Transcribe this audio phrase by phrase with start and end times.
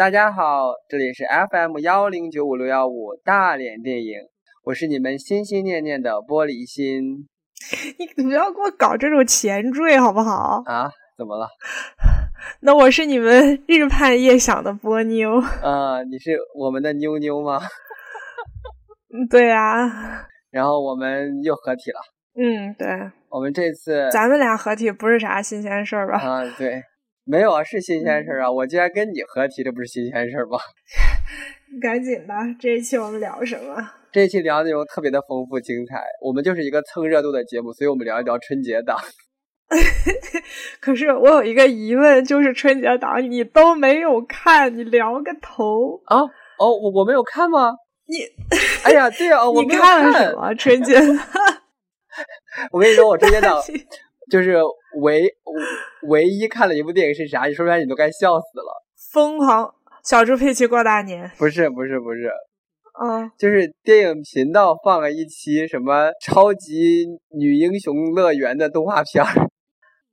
[0.00, 4.14] 大家好，这里是 FM 幺零九五六幺五大连电影，
[4.64, 7.28] 我是你们心心念念的玻璃心。
[8.16, 10.62] 你不要给我搞这种前缀好不好？
[10.64, 10.90] 啊？
[11.18, 11.46] 怎么了？
[12.64, 15.38] 那我是你们日盼夜想的波妞。
[15.38, 17.60] 啊，你是我们的妞妞吗？
[19.12, 20.26] 嗯， 对啊。
[20.50, 22.00] 然后我们又合体了。
[22.40, 22.88] 嗯，对。
[23.28, 26.16] 我们这次咱们俩合体不是啥新鲜事儿吧？
[26.18, 26.82] 啊，对，
[27.30, 28.50] 没有啊，是新鲜事儿啊！
[28.50, 30.58] 我竟然跟你合体，这不是新鲜事儿吗？
[31.80, 33.76] 赶紧吧，这一期我们聊什么？
[34.10, 38.98] 这一期聊内容特别的丰富精彩，我们就是一个蹭热度的节目，所以我们聊一聊春节档。
[40.80, 46.22] 可是我有一个疑问，就是春节档你都没有看，你聊个头啊？
[46.58, 47.70] 哦，我我没有看吗？
[48.06, 48.16] 你，
[48.82, 50.96] 哎呀，对啊，我看了什么春节？
[52.72, 53.56] 我跟你说，我春节档
[54.30, 54.56] 就是
[55.02, 55.28] 唯
[56.08, 57.46] 唯一看了一部电影是啥？
[57.46, 58.82] 你说出来你都该笑死了。
[59.12, 61.30] 疯狂小猪佩奇过大年？
[61.36, 62.30] 不是，不是，不是。
[63.02, 69.49] 嗯， 就是电影频道放了一期什么超级女英雄乐园的动画片儿。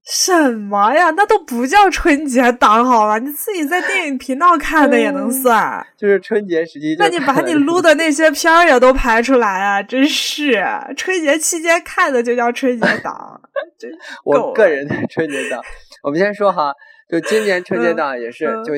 [0.09, 1.09] 什么呀？
[1.11, 5.85] 那都不叫春节档好吧，你自己在电影频道看的也能算。
[5.97, 9.83] 就是春节时期，那你把你撸的那些片儿也都排出来啊！
[9.83, 10.63] 真是
[10.95, 13.41] 春节期间看的就叫春节档。
[13.77, 13.91] 真
[14.23, 15.61] 我个人的春节档，
[16.03, 16.71] 我们先说哈，
[17.09, 18.71] 就今年春节档也是，就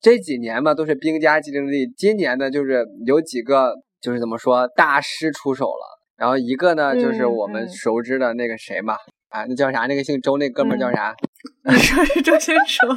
[0.00, 1.88] 这几年嘛都是兵家既定力。
[1.96, 8.94] 今年呢，就是有几个就是怎么说大师出手了，然后一个呢就是我们熟知的那个谁嘛。
[9.36, 9.80] 啊，那叫啥？
[9.86, 11.14] 那个姓周那哥们儿叫啥？
[11.68, 12.96] 你说是周星驰吗？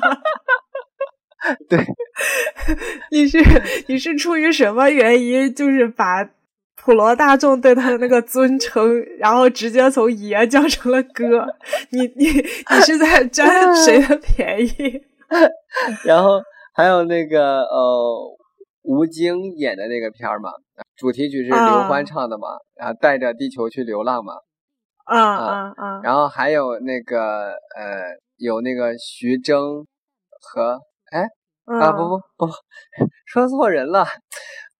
[1.68, 1.78] 对，
[3.12, 3.40] 你是
[3.88, 6.30] 你是出于什么原因，就是把
[6.78, 11.46] 普罗大众对他的那个尊称，然后直接从爷叫成了哥？
[11.92, 15.02] 你你你是在占谁的便宜？
[16.06, 16.42] 然后
[16.74, 18.38] 还有那个呃，
[18.84, 20.52] 吴京演的那个片儿嘛，
[20.96, 24.34] 主题曲是刘欢唱的嘛，然后带着地球去流浪嘛。
[25.10, 26.02] 啊啊啊！
[26.04, 29.60] 然后还有那个呃，有那个徐峥
[30.42, 30.80] 和
[31.12, 31.24] 哎
[31.66, 32.52] 啊不不不，
[33.26, 34.06] 说错人了，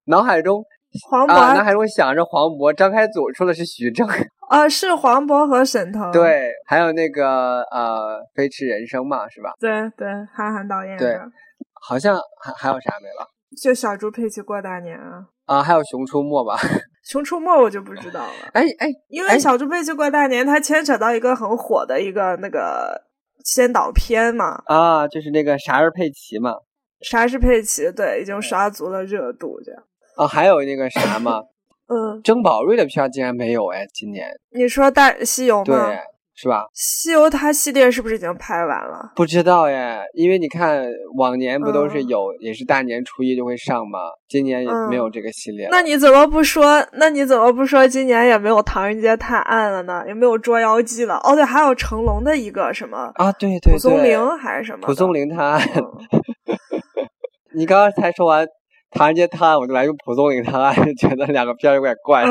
[0.06, 0.62] 脑海中
[1.08, 4.06] 黄渤，脑海中想着黄渤，张开嘴说的是徐峥
[4.48, 9.52] 啊，是黄渤和沈腾对，还有那个呃，飞驰人生嘛，是吧？
[9.60, 11.18] 对对，韩寒导演的，对，
[11.82, 13.26] 好像还还有啥没了？
[13.56, 16.56] 就小猪佩奇过大年啊啊，还有熊出没吧。
[17.02, 23.02] 熊出没我就不知道了，哎哎，因为小猪佩奇过大年，它牵扯到一个很火的一个那个
[23.44, 26.54] 先导片嘛，啊，就是那个啥是佩奇嘛，
[27.00, 29.82] 啥是佩奇，对，已经刷足了热度这样。
[30.16, 31.40] 啊，还有那个啥嘛，
[31.88, 35.64] 嗯，曾宝瑞的片竟然没有哎，今年你说大西游吗？
[35.64, 35.98] 对。
[36.40, 36.64] 是吧？
[36.72, 39.12] 西游它系列是不是已经拍完了？
[39.14, 40.82] 不知道耶，因为你看
[41.18, 43.98] 往年不都是有，也是大年初一就会上吗？
[44.26, 45.68] 今年也没有这个系列。
[45.70, 46.82] 那你怎么不说？
[46.94, 50.02] 那你怎么不说今年也没有《唐人街探案》了呢？
[50.06, 51.16] 也没有《捉妖记》了？
[51.24, 53.30] 哦，对，还有成龙的一个什么啊？
[53.32, 54.86] 对对对，蒲松龄还是什么？
[54.86, 55.60] 蒲松龄探案。
[57.54, 58.46] 你刚刚才说完
[58.92, 62.24] 《唐人街探案》，我就来个蒲松龄探案， 觉得两个片儿有点怪。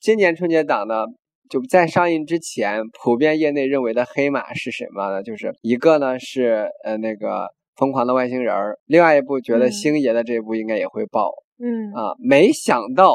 [0.00, 1.04] 今年春节档呢？
[1.50, 5.22] 就在上映之前，普遍业内认为的黑马是什么呢？
[5.22, 13.14] 就是一个呢是呃那个疯狂的外星人儿，另外一部觉得星爷的这部应该也会爆，嗯啊，没想到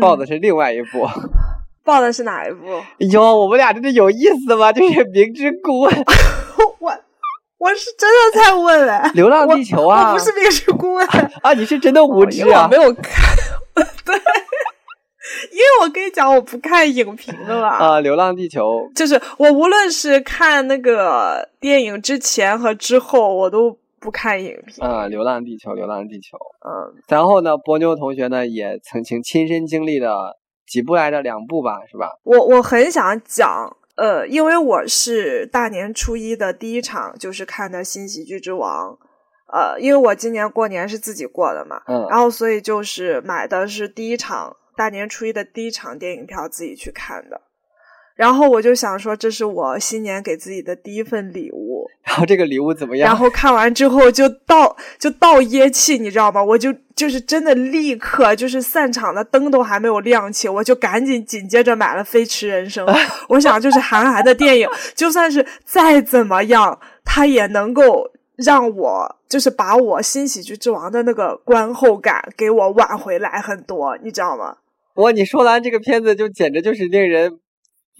[0.00, 1.04] 爆的是另外一部，
[1.84, 2.80] 爆的是哪一部？
[3.10, 4.72] 哟，我们俩真的有意思吗？
[4.72, 5.92] 就是明知故问，
[6.78, 6.92] 我
[7.58, 11.04] 我是真的在问哎，流浪地球啊，我不是明知故问
[11.42, 13.36] 啊，你是真的无知啊，没有看，
[14.04, 14.14] 对。
[15.52, 17.68] 因为我跟你讲，我不看影评的嘛。
[17.76, 18.60] 啊，《流浪地球》
[18.94, 24.84] 就是我无论是看那个电影之前和之后，我都不看影评。
[24.84, 26.36] 啊，《流浪地球》，《流浪地球》。
[26.66, 32.08] 嗯，然后呢，波妞同学呢也曾经亲身经历了几部来着，两部吧，是吧？
[32.24, 38.98] 我我很想讲，呃，因为我是大年初一的第一场就是看的新喜剧之王，
[39.52, 44.56] 呃，因为我今年过年是自己过的嘛，嗯，然后所以就是买的是第一场。
[44.76, 47.40] 大年初一的第一场电影票自己去看的，
[48.14, 51.88] 然后我就想说，这是我新年给自己的第一份礼物。
[52.04, 53.06] 然后这个礼物怎么样？
[53.06, 56.42] 然后看完之后就倒就倒噎气，你知道吗？
[56.42, 62.86] 我就就是真的立刻就是散场的灯都还没有亮起，我就赶紧紧接着买了《飞驰人生》。
[63.28, 68.10] 我想就是韩寒的电影，就算是再怎么样，他也能够。
[68.36, 74.56] 让我就是把我新喜剧之王的那个观后感给我挽回来很多，你知道吗？
[74.96, 77.38] 哇，你说完这个片子就简直就是令人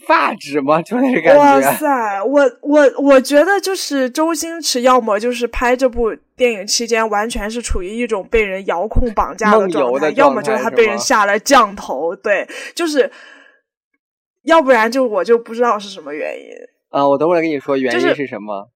[0.07, 0.83] 发指嘛？
[0.83, 1.39] 就那个感觉。
[1.39, 12.15] 哇塞，我我我觉得就是周星驰，要么就是拍这部电影期间完全是处于一种被人遥控绑架的状态，要么就是他被人下了降头。
[12.17, 13.11] 对，就是
[14.43, 16.51] 要不然就我就不知道是什么原因。
[16.91, 18.69] 啊，我等会儿跟你说原因是什么。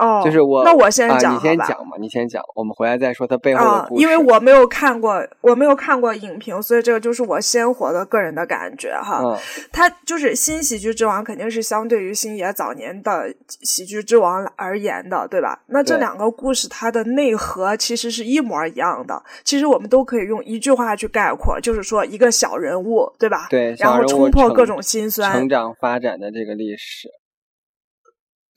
[0.00, 4.02] 哦，就是我，那我先讲，你先讲嘛，你先讲，我们回来再说它背后的故事。
[4.02, 9.20] 因为我没有看过，我没有看过影评，所以这个就是我鲜活的个人的感觉哈。
[9.22, 9.36] 嗯，
[9.70, 15.60] 他就是新喜剧之王，肯定是相对于星爷早年的喜剧之王而言的，对吧？
[15.66, 19.22] 那这两个故事它的内核其实是一模一样的。
[19.44, 23.48] 其实我们都可以用一句话去概括，就是说一个小人物，对吧？
[23.50, 27.08] 对，然后冲破各种心酸，成长发展的这个历史。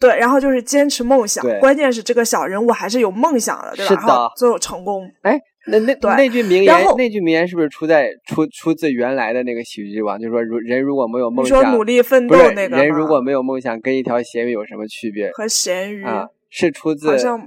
[0.08, 4.02] 对，然后就是坚持梦想，关键是这个小人物还是有梦想的，对吧？
[4.02, 5.10] 是的，最后成功。
[5.22, 10.20] 哎，那那那句名言，那句名言是不是出在出出自原来的那个喜剧之王？
[10.20, 15.32] 就是说，如人如果没有梦想，说努力奋斗那个人如果没有梦想，跟一条咸鱼有什么区别？
[15.32, 17.40] 和咸鱼啊，是出自 好像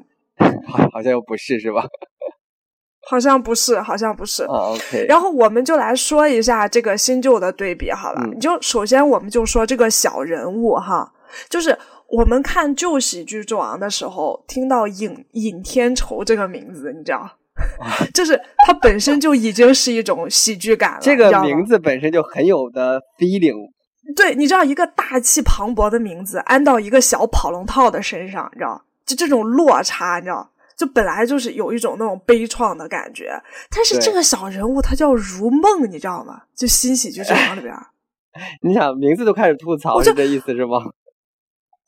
[0.67, 1.85] 好好像又不是是吧？
[3.09, 4.45] 好像不是，好像不是。
[4.45, 5.05] OK。
[5.07, 8.27] 然后我们就来说一下这个新旧的对比，好吧？
[8.33, 11.13] 你就首先我们就说这个小人物哈，
[11.51, 11.77] 就是。
[12.09, 17.31] 我们看旧喜剧之王的时候，听到尹尹天仇这个名字，你知道，
[18.15, 20.99] 就是它本身就已经是一种喜剧感了。
[21.01, 23.71] 这个名字本身就很有的 feeling。
[24.15, 33.33] 对，你知道一个大气磅礴的名字安到一个小跑龙套的身上，你知道，就这种落差，你知道，就本来就是有一种那种悲怆的感觉。
[33.69, 36.43] 但是这个小人物他叫如梦，你知道吗？
[36.55, 37.75] 就新喜剧之王里边，
[38.63, 40.79] 你想名字都开始吐槽，是这意思是吗？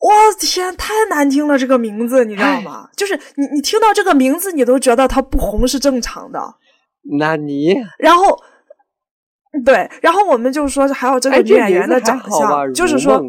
[0.00, 1.58] 我天，太难听了！
[1.58, 2.88] 这个名字你知道吗？
[2.96, 6.40] 就是你，你听到这个名字，你都觉得他不红是正常的。
[7.18, 8.38] 那你，然后，
[9.64, 13.20] 对，然后我们就说还有这个女演员的长相，就是说，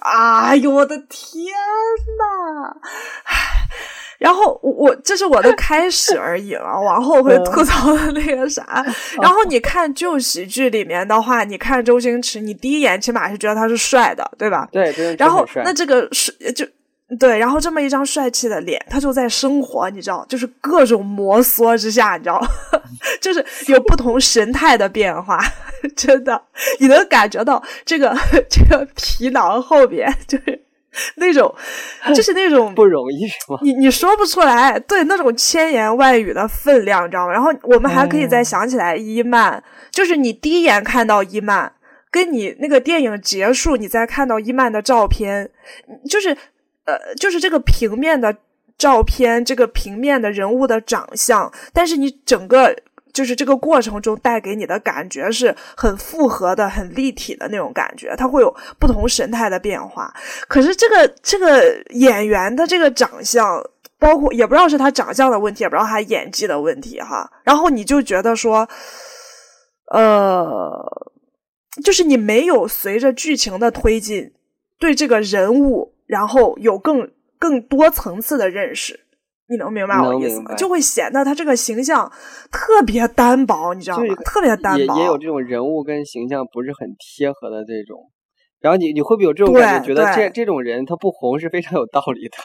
[0.00, 1.54] 哎呦我的天
[2.18, 2.76] 呐！
[4.18, 8.84] 然后我我这是我的开始而已了，往后会吐槽的那个啥。
[9.20, 14.66] 然后你看旧喜剧里面的话，你看周星驰，你第一眼起码是觉得他是帅的，对吧？
[14.92, 16.66] 对，然后那这个是就
[17.18, 22.42] 对，然后这么一张帅气的脸，他就在生活，你知道，就是各种摩挲之下，你知道，
[23.20, 25.38] 就是有不同神态的变化，
[25.94, 26.42] 真的，
[26.80, 28.16] 你能感觉到这个
[28.48, 30.65] 这个皮囊后边就是。
[31.16, 31.54] 那种，
[32.14, 33.58] 就是那种不容易，是吗？
[33.62, 37.32] 你你说不出来，对那种千言万语的分量，你知道吗？
[37.32, 41.72] 然后我们还可以再想起来伊曼，就是你第一眼看到伊曼，
[42.10, 45.50] 跟你那个电影结束，你再看到伊曼的照片，
[46.08, 46.30] 就是
[46.84, 48.36] 呃，就是这个平面的
[48.78, 52.76] 照片，这个平面的人物的长相，但是你整个。
[53.16, 60.12] 就是这个过程中带给你的感觉是很复合的、很立体的那种感觉，它会有不同神态的变化。
[60.48, 63.58] 可是这个这个演员的这个长相，
[63.98, 67.30] 包括也不知道是他长相的问题，也不知道他演技的问题哈。
[67.42, 68.68] 然后你就觉得说，
[69.90, 70.70] 呃，
[71.82, 74.34] 就是你没有随着剧情的推进，
[74.78, 79.05] 对这个人物，然后有更更多层次的认识。
[79.48, 80.54] 你能明白我意思吗？
[80.54, 82.10] 就会显得他这个形象
[82.50, 84.14] 特别单薄，你知道吗？
[84.24, 88.10] 特别单薄，也也有这种人物跟形象不是很贴合的这种。
[88.60, 89.88] 然后你你会不会有这种感觉？
[89.88, 92.36] 觉得这这种人他不红是非常有道理的。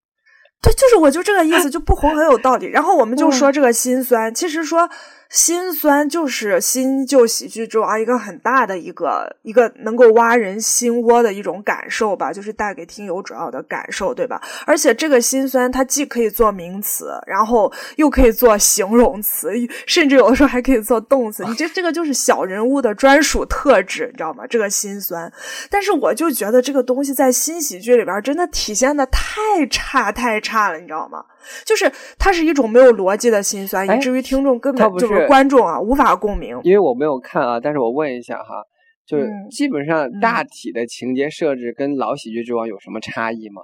[0.62, 2.66] 对，就是我就这个意思，就不红很有道理。
[2.66, 4.88] 然后我们就说这个心酸，其实说。
[5.30, 14.40] 心酸就是新旧喜剧中啊一个很大的一个一个能够挖人心窝的一种感受吧，就是带给听友主要的感受，对吧？
[14.66, 19.50] 而且这个心酸它既可以做名词，然后又可以做形容词，
[19.86, 21.44] 甚至有的时候还可以做动词。
[21.44, 24.46] 你这这个就是小人物的专属特质，你知道吗？
[24.46, 25.32] 这个心酸，
[25.68, 31.24] 但是我就觉得这个东西在新喜剧里边真的体现的太差太差了，你知道吗？
[31.64, 36.58] 就是它是一种没有逻辑的心酸，以至于听众根本就是观众啊无法共鸣。
[36.62, 38.62] 因为我没有看啊，但是我问一下哈，
[39.06, 43.62] 就是基本上大体的情节设置跟老喜剧之王有什么差异吗？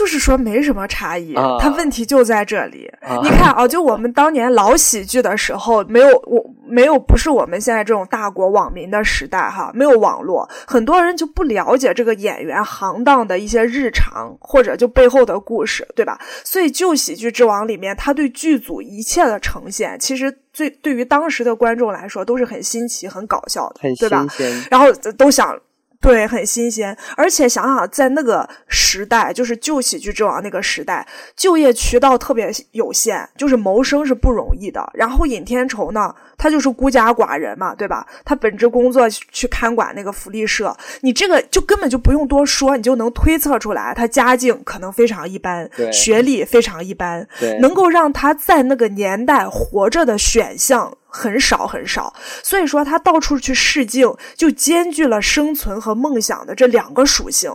[0.00, 2.90] 就是说没什么差异，它问题就在这里。
[3.22, 16.18] 你看啊，就我们当年老喜剧的时候，没有我没有不是我们现在这种大国网民的时代哈，没有网络，很多人就不了解这个演员行当的一些日常或者就背后的故事，对吧？
[16.44, 24.26] 所以旧喜剧之王里面，他对剧组一切的呈现，其实最对于当时的观众来说都是很新奇、很搞笑的，对吧？
[24.70, 25.54] 然后都想。
[26.00, 26.96] 对，很新鲜。
[27.14, 34.90] 而且想想，在那个时代，就是旧喜剧之王那个时代，就业渠道特别有限，就是谋生是不容易的。
[34.94, 38.06] 然后尹天仇呢，他就是孤家寡人嘛，对吧？
[38.24, 47.28] 他本职工作去看管那个福利社，你这个就根本就不用多说，你就能推测出来，他家境可能非常一般，学历非常一般，
[47.60, 50.96] 能够让他在那个年代活着的选项。
[51.10, 57.50] 很少很少，所以说他到处去试镜，就兼具了生存和梦想的这两个属性，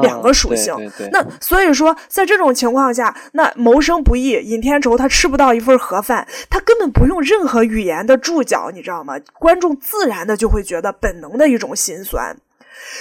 [0.00, 0.74] 两个属性。
[1.10, 9.14] 那所以说，在这种情况下，那谋生不易，尹天仇他吃不到一份盒饭，他根本不用任何语言的注脚，你知道吗？
[9.34, 12.36] 观众自然的就会觉得本能的一种心酸。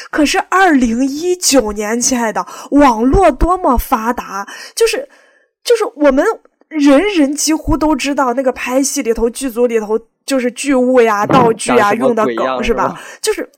[0.10, 5.08] 可是二零一九年，亲爱的，网络多么发达，就是
[5.63, 6.25] 就是我们。
[6.72, 13.00] 人人几乎都知道那个拍戏里头剧组里头就是剧务呀、道具呀用的梗是吧？
[13.22, 13.50] 就是，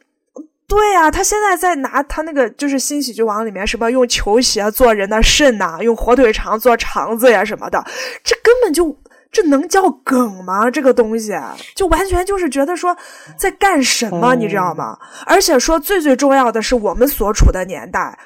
[0.67, 7.83] 对呀，他现在在拿他那个就是新喜剧王里面什么用球鞋做人的肾呐，用火腿肠做肠子呀什么的，
[8.23, 8.97] 这根本就
[9.31, 10.71] 这能叫梗吗？
[10.71, 11.31] 这个东西
[11.75, 12.97] 就完全就是觉得说
[13.37, 14.97] 在干什么，你知道吗？
[15.27, 18.17] 而且说最最重要的是我们所处的年代。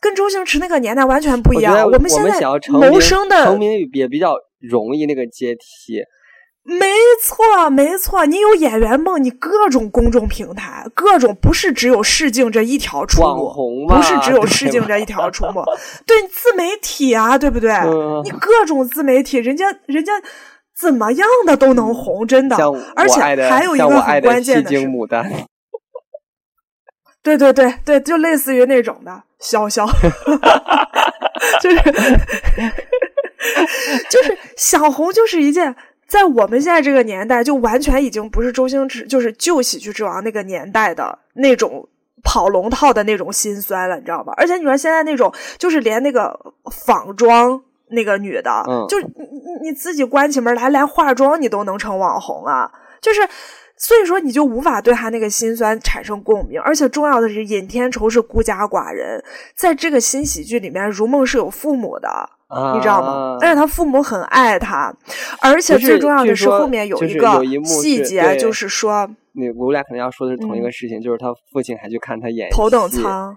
[0.00, 1.84] 跟周星驰那个年代完全不一样。
[1.84, 6.02] 我们现在谋生的成名也比较容易，那个阶梯。
[6.66, 6.86] 没
[7.22, 8.24] 错，没错。
[8.24, 15.62] 你有演员梦，你各种公众平台，各种不是只有试镜这一条出路，不是只有试镜这一条出路。
[16.06, 17.70] 对，自媒体啊，对不对？
[18.24, 20.14] 你各种自媒体，人家人家
[20.80, 22.56] 怎么样的都能红，真的。
[22.96, 24.76] 而且还有一个很关键的是。
[27.24, 29.88] 对对对对，就类似于那种的潇潇，
[31.60, 31.76] 就是
[34.10, 35.74] 就是想红，就是一件
[36.06, 41.88] 在我们现在这个年代，就完全已经不是周星驰，就是旧喜剧之王那个年代的那种
[42.22, 44.34] 跑龙套的那种心酸了，你知道吧？
[44.36, 46.38] 而且你说现在那种，就是连那个
[46.70, 53.26] 仿妆那个女的，就你你你自己关起门来，连化妆你都能成网红啊，就是。
[53.86, 59.22] 所以说，你就无法对他那个心酸产生共鸣，而且重要的是，尹天仇是孤家寡人，
[59.54, 62.08] 在这个新喜剧里面，如梦是有父母的，
[62.74, 63.36] 你知道吗？
[63.38, 64.90] 但是他父母很爱他，
[65.42, 73.36] 而且最重要的是后面有一个细节，就是说，你我俩可能要说的是同一个事情，就是他父亲还去看他演头等舱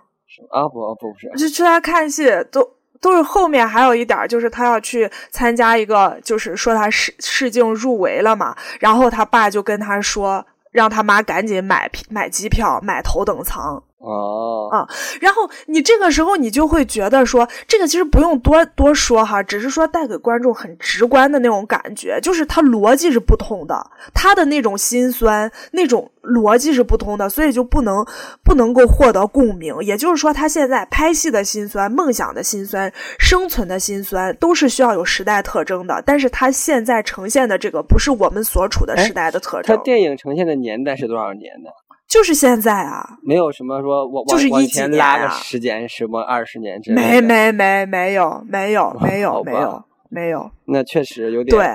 [0.50, 2.77] 啊，不不不是，就去他看戏都。
[3.02, 13.82] 都是后面还有一点，就是他要去参加一个，就是说他试试镜入围了嘛，然后他爸就跟他说，让他妈赶紧买买机票，买头等舱。
[14.00, 14.88] 哦啊，
[15.20, 28.06] 然后你这个时候你就会觉得说，这个其实不用多多说哈，只是说带给观众很直观的那种感觉，就是他逻辑是不通的，他的那种心酸那种逻辑是不通的，所以就不能
[28.44, 29.76] 不能够获得共鸣。
[29.82, 36.04] 也就是说，他现在拍戏的心酸、梦想的心酸、生存的心酸，都是需要有时代特征的。
[36.06, 39.76] 但是他现在呈现的这个，不是我们所处的时代的特征。
[39.76, 41.70] 他电影呈现的年代是多少年呢？
[42.08, 47.08] 就是现在啊，没有什么说我就是往前拉个时间，什么二十年之类的。
[47.08, 50.50] 没没没没有没有没有没有没有。
[50.66, 51.68] 那确实有点对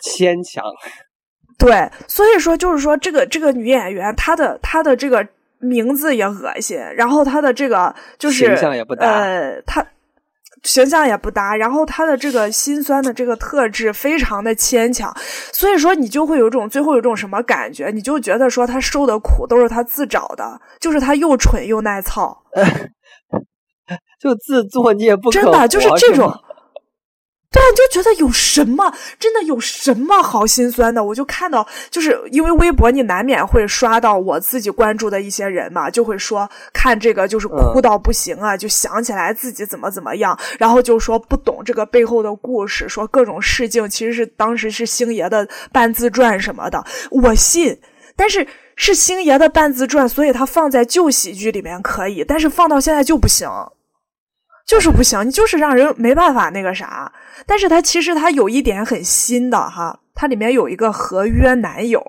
[0.00, 0.64] 牵强。
[1.56, 5.26] 对，所以说就是说这个这个女演员，她的她的这个
[5.58, 9.86] 名字也恶心，然后她的这个就是形象也不搭，呃，她。
[10.66, 15.14] 形象也不搭，然后他的这个心酸的这个特质非常的牵强，
[15.52, 22.36] 所以说你就会有种最后有种什么感觉，你就觉得说他受的苦都是他自找的，就是他又蠢又耐操，
[24.20, 26.32] 就自作孽不可真的就是这种。
[27.56, 31.02] 对，就觉得有什么，真的有什么好心酸的？
[31.02, 47.78] 我就看到，就是因为微博，你难免会刷到我自己关注的一些人嘛， 就会说看这个就是哭到不行啊，就想起来自己怎么怎么样，然后就说不懂这个背后的故事，说各种事情其实是当时是星爷的半自传什么的，我信，
[48.14, 48.46] 但是
[48.76, 53.48] 是星爷的半自传，所以他放在旧喜剧里面可以，但是放到现在就不行。
[54.66, 57.12] 就是不行，你就是让人没办法那个啥。
[57.46, 62.02] 但是他其实他有一点很新的哈，它里面有一个合约男友，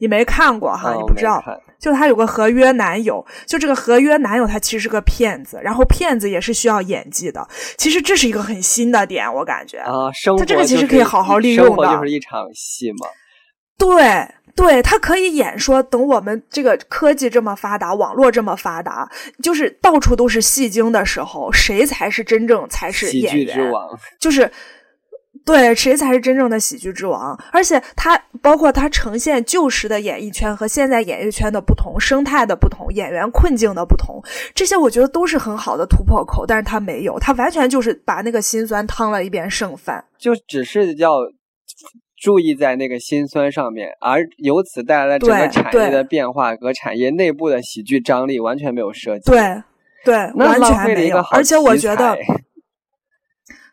[0.00, 1.42] 你没看过哈，你不知道。
[1.78, 7.46] 就他有个合约男友，就这个合约男友他其实是个骗子，然后骗子也是需要演技的。
[7.76, 13.06] 其实这是一个很新的点，我感觉啊，生他这个其实可以好好利用的，就是一场戏嘛。
[13.78, 14.26] 对。
[14.56, 19.08] 对他可以演说，等我们这个科技这么发达，网络这么发达，
[19.42, 23.70] 就是到处都是戏精的时候，谁才是真正才是演员？
[24.18, 24.50] 就是，
[25.44, 27.38] 对，谁才是真正的喜剧之王？
[27.52, 34.20] 而且他包括他呈现旧时的演艺圈和现在演艺圈的不同生态的不同，演员困境的不同，
[34.54, 36.46] 这些我觉得都是很好的突破口。
[36.46, 41.10] 但是他没有，他完全就是把那个心酸汤了一遍剩饭，就只是要
[42.16, 49.30] 注意在那个辛酸上面，而由此带来了整个产业的变化和产业内部的喜剧张力完全没有涉及。
[49.30, 49.62] 对
[50.04, 51.18] 对，完全没有。
[51.32, 52.16] 而且我觉得。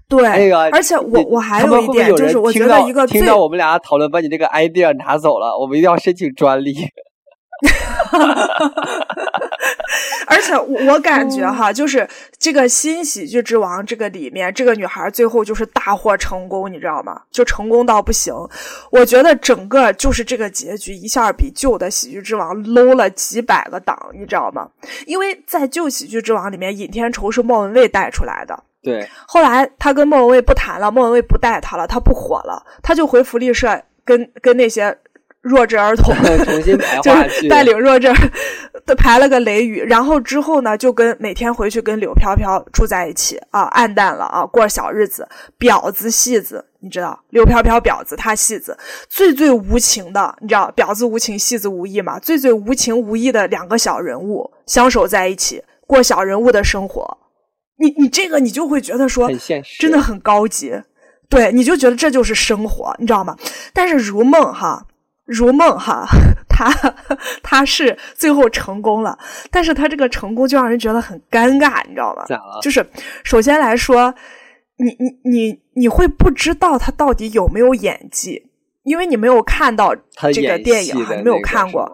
[0.09, 6.71] 对，而且我我还有一点就是，我觉得一个听到我们俩讨论把你这个 idea 拿走了，我们一定要申请专利。
[10.33, 12.07] 而且我感觉哈，就是
[12.39, 17.21] 这个新喜剧之王这个里面，这个女孩最后就是大获成功，你知道吗？
[17.29, 18.33] 就成功到不行。
[18.89, 24.67] 我觉得整个就是这个结局一下比旧的喜剧之王 low 了几百个档，你知道吗？
[25.05, 28.63] 因为在旧喜剧之王里面，尹天仇是莫文蔚带出来的。
[28.81, 34.97] 对，后来他跟莫文蔚不谈了，莫文蔚不带他了，他不火了，他就回福利社跟跟那些
[35.43, 38.11] 弱智儿童 重新排 话带领弱智
[38.97, 45.27] 排了个雷雨，然后之后呢，就跟每天回去跟柳飘飘住在一起啊，暗淡了啊，过小日子，
[45.59, 48.77] 婊子戏子，你知道，柳飘飘婊子，他戏子，
[49.09, 57.17] 最最无情的，你知道，婊子无情，戏子无义嘛，最最无情无义的两个小人物相守在一起，过小人物的生活。
[57.77, 59.29] 你你这个你就会觉得说，
[59.79, 60.73] 真的很高级，
[61.29, 63.35] 对，你就觉得这就是生活，你知道吗？
[63.73, 64.85] 但是如梦哈，
[65.25, 66.05] 如梦哈，
[66.49, 66.71] 他
[67.41, 69.17] 他是最后成功了，
[69.49, 72.23] 但是他这个成功就让人觉得很尴尬，你知道吗？
[72.27, 72.59] 咋了？
[72.61, 72.85] 就是
[73.23, 74.13] 首先来说，
[74.77, 78.51] 你你你你会不知道他到底有没有演技，
[78.83, 79.95] 因为你没有看到
[80.33, 81.89] 这个电影，你没有看过。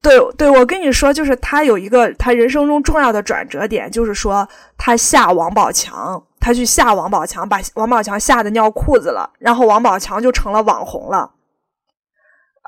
[0.00, 11.28] 对对，我跟你说，就是他有一个他人生中重要的转折点，就是说他吓王宝强，他去吓王宝强，把王宝强吓得尿裤子了，然后王宝强就成了网红了，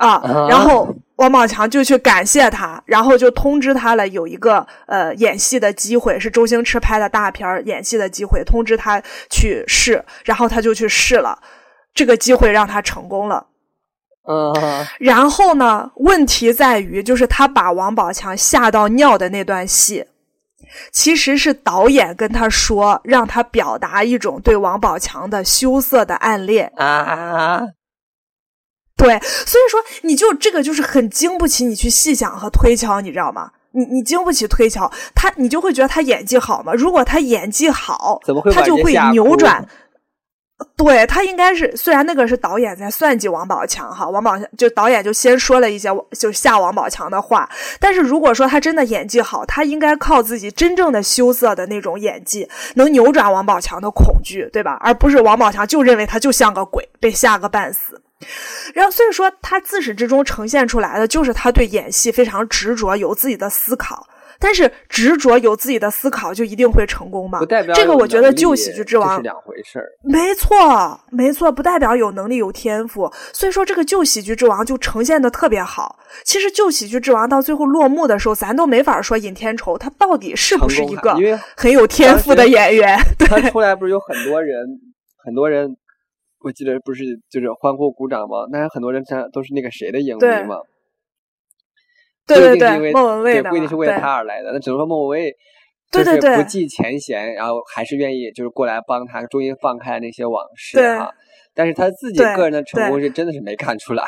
[0.01, 11.37] 啊，然后王宝强就去感谢他，然后就通知他了，有一个呃演戏的机会，是周星驰拍的大片儿演戏的机会，通知他去试，然后他就去试了，
[11.93, 13.45] 这个机会让他成功了。
[14.27, 14.53] 嗯，
[14.99, 15.91] 然后呢？
[15.97, 20.05] 问题在于，就是他把王宝强吓到尿的那段戏，
[20.91, 27.61] 其实是导演跟他说，让他表达一种对王宝强的羞涩的暗恋啊。
[29.01, 33.51] 对，所以说你就这个就是很经不起你去细想和推敲，你知道吗？
[33.71, 36.73] 你你经不起推敲，他你就会觉得他演技好吗？
[36.73, 39.67] 如果他演技好，怎么会他就会扭转。
[40.77, 54.77] 对他应该是，虽然那个是导演在算计王宝强哈，王宝强就导演就先说了一些就吓王宝强的话，但是如果说他真的演技好，他应该靠自己真正的羞涩的那种演技，能扭转王宝强的恐惧，对吧？
[54.81, 57.99] 而不是王宝强就认为他就像个鬼，被吓个半死。
[58.73, 64.07] 然后所以说他自始至终呈现出来的就是他对演戏非常执着，有自己的思考。
[64.43, 67.37] 但是执着有自己的思考就一定会成功吗？
[67.37, 69.85] 不代表这个，我觉得旧喜剧之王是两回事儿。
[70.03, 73.07] 没错，没错，不代表有能力有天赋。
[73.31, 75.99] 所以说，这个旧喜剧之王就呈现的特别好。
[76.23, 81.15] 其实旧喜剧之王到最后落幕的时候，咱都没法说尹天仇他到底是不是一个
[81.55, 82.97] 很有天赋的演员。
[83.19, 84.65] 他出来不是有很多人，
[85.23, 85.77] 很多人，
[86.43, 88.47] 我记得不是就是欢呼鼓掌吗？
[88.51, 90.57] 那很多人他都是那个谁的影迷嘛。
[92.27, 95.35] 对对对，莫文蔚不一定是为了他而来的，那只能说莫文蔚
[95.91, 101.11] 就是不计前嫌，然后还是愿意就是过来帮他，终于放开那些往事哈。
[101.53, 104.05] 但是他自己个人的成功是真的是没看出来，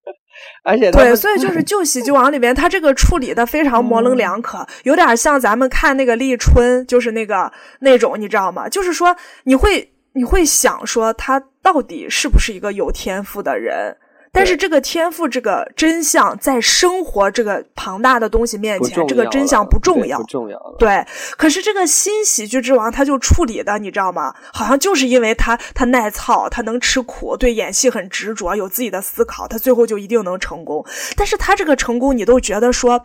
[0.62, 8.68] 而且对，所以就是《旧喜剧王》里面他这个处理的非常模棱两可，有点像咱们看那个立春，就是那个那种你知道吗？
[8.68, 13.96] 就是说你会你会想说他到底是不是一个有天赋的人？
[14.30, 20.18] 但是这个天赋，这个真相，在生活这个庞大的东西面前，这个真相不重要。
[20.18, 20.60] 不重要。
[20.78, 21.02] 对，
[21.38, 24.34] 可是这个新喜剧之王，他就处理的，你知道吗？
[24.52, 30.84] 好像就是因为他他耐操，他能吃苦，对演戏很执着，有自己的思考，他最后就一定能成功。
[31.16, 33.02] 但是他这个成功，你都觉得说，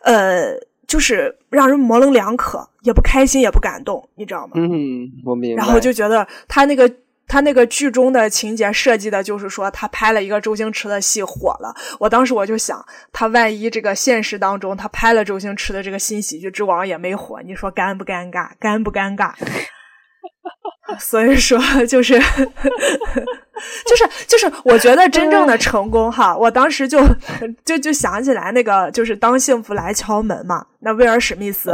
[0.00, 0.54] 呃，
[0.86, 4.52] 就是让人模棱两可，也不开心，也不感动，你知道吗？
[4.56, 5.62] 嗯，我明白。
[5.62, 6.90] 然后就觉得他那个。
[7.26, 11.74] 他那个剧中的情节设计的就是说，他拍了一个周星驰的戏火了。
[11.98, 18.50] 我当时我就想，他万一这个现实当中他拍了周星驰的这个新喜剧之王也没火，你说尴不尴尬？
[18.60, 19.32] 尴不尴尬？
[21.00, 27.00] 所以说，就是就是就是，我觉得真正的成功哈，我当时就
[27.64, 31.72] 就就想起来那个，就是当幸福来敲门嘛，那威尔史密斯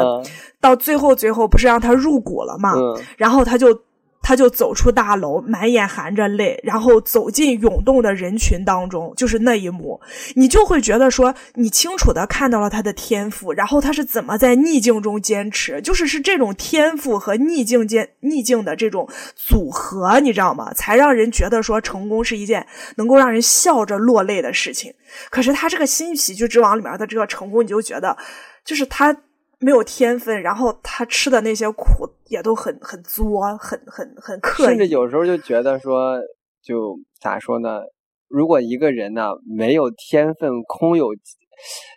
[0.61, 2.75] 到最后最后不是让他入股了嘛，
[3.17, 3.83] 然后他就。
[4.23, 10.01] 他就走出大楼，满眼含着泪，然后走进涌动的人群当中，就是那一幕，
[10.35, 20.73] 你就会觉得说，你清楚的看到了他的天赋，然后他是怎么在逆境中坚持，就是是这种天赋和逆境间逆境的这种组合，你知道吗？
[20.75, 24.93] 才让人觉得说成功是一件能够让人笑着落泪的事情。
[25.31, 28.17] 可是他这个新喜剧之王里面的这个成功，你就觉得
[28.65, 29.17] 就是他。
[29.63, 34.67] 没有天分，然后他吃的那些苦也都很很作，很很很刻意。
[34.69, 36.19] 甚至有时候就觉得说，
[36.63, 37.81] 就咋说呢？
[38.29, 41.09] 如果一个人呢没有天分，空有，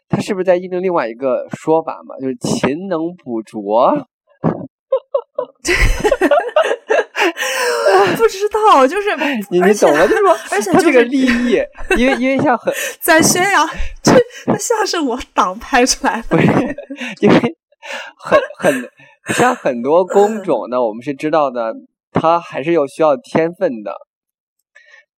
[0.10, 2.16] 他是不是在印证另外一个说法嘛？
[2.20, 3.94] 就是勤能补拙。
[8.18, 9.16] 不知道，就是
[9.52, 10.36] 你你懂了，就是说？
[10.52, 11.62] 而且这个利益，
[11.98, 13.68] 因为因为像很 在宣扬，
[14.02, 14.14] 这
[14.48, 16.38] 那像是我党拍出来的，
[17.22, 17.36] 因为
[18.18, 18.90] 很很
[19.36, 21.74] 像很多工种呢，我们是知道的，
[22.12, 23.94] 他还是有需要天分的，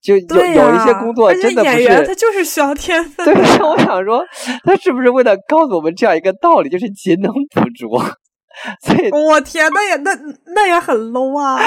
[0.01, 3.25] 就有有一些工作真的不是他就是需要天 分。
[3.25, 3.33] 对，
[3.65, 4.23] 我想说，
[4.63, 7.99] 他是不是为了告诉我们这样一个道理，就是勤能补拙？
[8.81, 10.11] 所以，我天，那也那
[10.53, 11.59] 那也很 low 啊！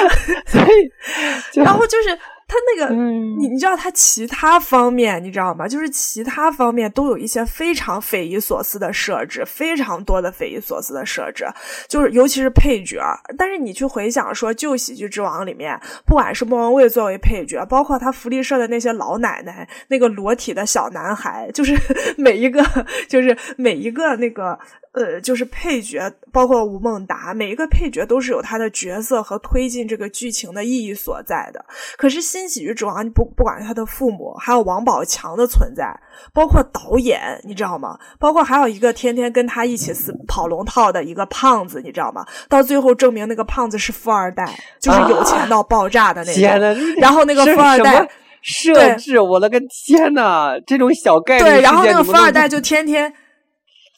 [0.46, 5.68] 所以，然后就是他那个，你你知道他其他方面你知道吗？
[5.68, 11.46] 就是其他方面都有一些非常匪夷所思的设置，非常多的匪夷所思的设置，
[11.88, 12.98] 就是尤其是配角。
[13.36, 21.76] 但是你去回想说，旧喜剧之王里面，不管是莫文蔚作为配角，包括他福利社的那些老奶奶，那个裸体的小男孩，就是
[22.16, 22.64] 每一个，
[23.10, 24.58] 就是每一个那个。
[24.92, 31.64] 呃，就是配角，包括吴孟达，每一个配角都是有他的角色和推进这个剧情的意义所在的。
[31.96, 35.94] 可是新喜剧之王，不不管是他的父母，还有王宝强的存在，
[36.32, 37.98] 包括导演，你知道吗？
[38.18, 42.26] 包括还有一个天天跟他一起死跑龙套的一个胖子，你知道吗？
[42.48, 46.94] 到最后证明那个胖子是富二代，就是有钱到爆炸的那种。
[46.96, 48.08] 然后那个富二代
[48.40, 53.12] 设置，我的个天呐，这种小概率对，然后那个富二代就天天。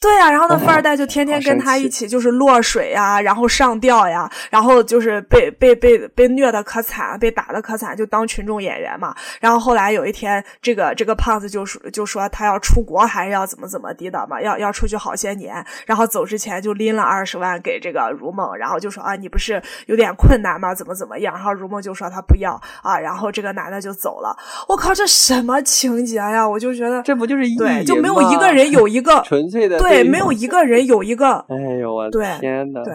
[0.01, 9.15] 对呀，然后那富二代就天天跟他一起，就是落水呀，然后上吊呀，然后就是被被被被虐的可惨，被打的可惨，就当群众演员嘛。
[9.39, 15.63] 然后后来有一天，这个这个胖子就说就说他要出国，还是要怎么怎么地的嘛，要要出去好些年。
[15.85, 20.73] 然后走之前就拎了二十万给这个如梦，然后就说啊，你不是有点困难吗？
[20.73, 21.35] 怎么怎么样？
[21.35, 24.35] 然后如梦就说他不要啊，然后这个男的就走了。
[24.67, 26.47] 我靠，这什么情节呀？
[26.47, 29.77] 我就觉得这不就是对，就没有一个人有一个 纯粹的。
[29.77, 31.45] 对，没有一个人有一个。
[31.49, 32.93] 哎呦我天呐，对，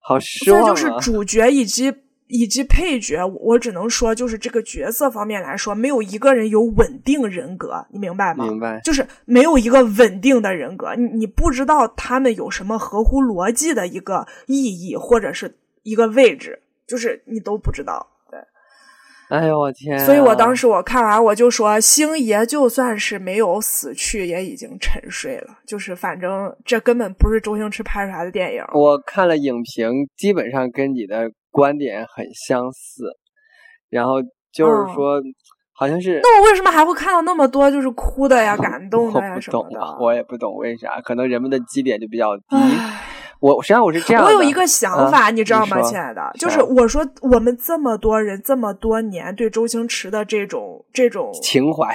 [0.00, 0.68] 好失望啊！
[0.68, 1.92] 就是主角以及
[2.28, 8.44] 以及配角，我只能说，就是这个角色方面来说，没有一个人有稳定人格，你明白吗？
[8.44, 8.80] 明白。
[8.82, 18.06] 就是没有一个稳定的人格，你你不知道他们有什么合乎逻辑的一个意义或者是一个位置，就是你都不知道。
[19.28, 19.98] 哎呦我天！
[19.98, 25.58] 所以我当时我看完我就说，星爷就算是没有死去，也已经沉睡了。
[25.66, 28.62] 就是反正这根本不是周星驰拍出来的电影。
[28.72, 33.04] 我看了影评，基本上跟你的观点很相似。
[33.90, 35.20] 然后就是说，
[35.72, 39.80] 好像是那我为什么还会看到那么多就是哭的呀、 感动的呀什么的？
[40.00, 42.56] 我也不懂为啥，可能人们的基点就比较低。
[43.54, 46.22] 我实际上我是这样，我有一个想法，你知道吗，亲爱的？
[46.38, 51.86] 就是我说，我们这么多人这么多年对周星驰的这种这种情怀，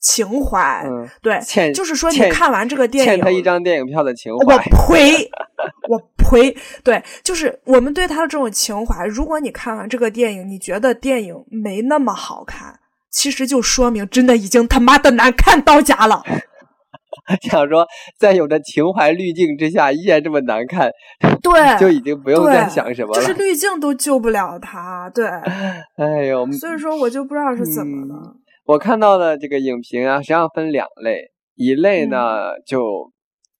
[0.00, 1.40] 情怀，嗯，对，
[1.72, 4.58] 就是说你看完这个电影，欠他一张电影票的情怀，我
[4.88, 5.30] 呸，
[5.88, 9.06] 我呸，对，就是我们对他的这种情怀。
[9.06, 12.78] 如果你看完这个电影，你觉得电影没那么好看，
[13.10, 16.22] 其实就说明真的已经他妈的难看到家了。
[17.42, 17.86] 想说，
[18.18, 20.90] 在有着情怀滤镜之下，依然这么难看，
[21.42, 23.20] 对，就已经不用再想什么了。
[23.20, 25.26] 就是滤镜都救不了他，对。
[25.96, 28.36] 哎呦，所以说我就不知道是怎么了。
[28.64, 33.10] 我看到的这个影评啊，实际上分两类，一类呢就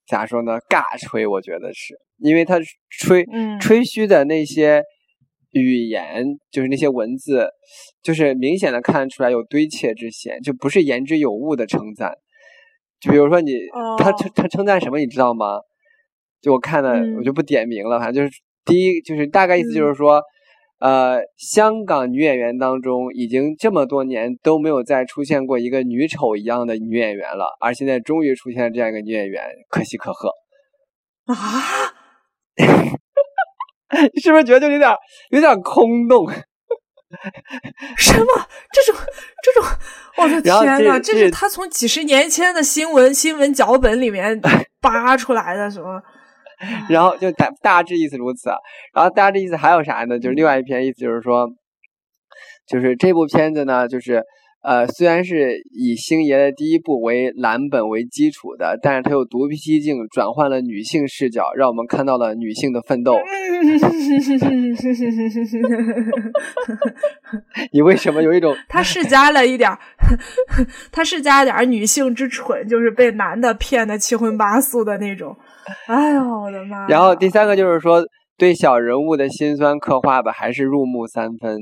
[0.07, 2.59] 咋说呢，尬吹，我觉得是因为他
[2.91, 3.27] 吹
[3.61, 4.83] 吹嘘的那些
[5.51, 7.49] 语言，就是那些文字，
[8.03, 12.13] 就是明显的看出来有堆砌之嫌，就不是言之有物的称赞。
[13.01, 13.53] 就比如说你，
[13.99, 15.59] 他称他称赞什么，你知道吗？
[16.41, 17.99] 就我看的，我就不点名了。
[17.99, 20.23] 反正就是第一，就是大概意思就是说，
[20.79, 30.31] 呃，香港女演员当中，已经这么多年都没有再出现过一个女丑一样的女演员了，而现在终于出现了这样一个女演员，可喜可贺。
[31.27, 31.37] 啊？
[34.15, 34.91] 你 是不是觉得就有点
[35.31, 36.27] 有点空洞？
[37.99, 38.27] 什么？
[38.73, 39.01] 这种
[39.43, 39.71] 这种，
[40.17, 44.41] 我的天呐，这是他从几十年前的新闻新闻脚本里面
[44.81, 46.01] 扒出来的什么？
[46.89, 48.51] 然后就大大致意思如此。
[48.95, 50.19] 然后大致意思还有啥呢？
[50.19, 51.49] 就是另外一篇意思就是说，
[52.67, 54.23] 就是这部片子呢，就是
[54.63, 63.17] 呃，虽然是以星爷的第一部为蓝本为基础的，但是它又独辟径，转换了女性视角，让我们看到了女性的奋斗。
[67.73, 68.55] 你为什么有一种？
[68.69, 69.71] 他是加了一点，
[70.93, 75.35] 他是加了点女性之蠢，就是被男的骗的七荤八素的那种。
[75.87, 76.87] 哎呦我的妈！
[76.87, 78.05] 然后第三个就是说，
[78.37, 81.59] 对小人物的辛酸刻画吧，还是入木三分。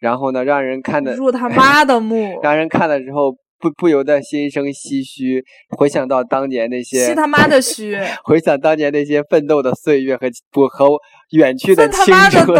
[0.00, 5.44] 然后呢，让人看的入他妈的目， 让人看了之后不不由得心生唏嘘，
[5.76, 10.86] 回想到当年那些，吸他妈的嘘， 回想当年那些奋斗的岁月和不和
[11.32, 12.56] 远去的青春，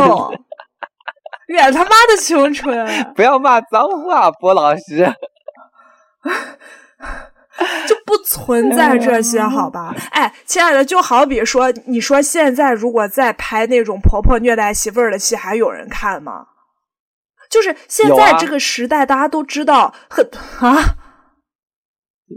[1.48, 5.07] 远他妈的青春，不要骂脏话，波老师，
[7.87, 9.94] 就不存在这些，好吧？
[10.11, 16.46] 哎，亲爱的，就好比说，你说现在如果再拍那种婆婆虐待媳妇儿的戏，还有人看吗？
[17.50, 20.22] 就是现在这个时代，大家都知道很
[20.61, 20.76] 啊，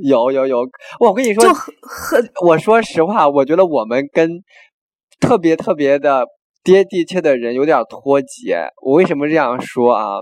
[0.03, 0.65] 有有有，
[0.99, 4.29] 我跟你说，就很很，我说实话，我觉得我们跟
[5.19, 6.25] 特别特别的
[6.63, 8.69] 接地气的人有点脱节。
[8.81, 10.21] 我为什么这样说啊？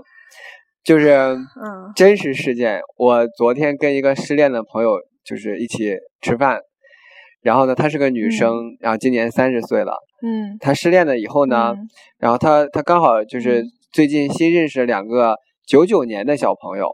[0.82, 2.80] 就是嗯，真实事件。
[2.96, 6.58] 我昨天跟一个失恋的朋友就是一起吃饭，
[7.42, 11.76] 然后呢，她是个女生，然后今年三十岁了，嗯，她失恋了以后呢，
[12.18, 13.62] 然后她她刚好就是。
[13.92, 16.88] 最近新认识两个九九年的小朋友，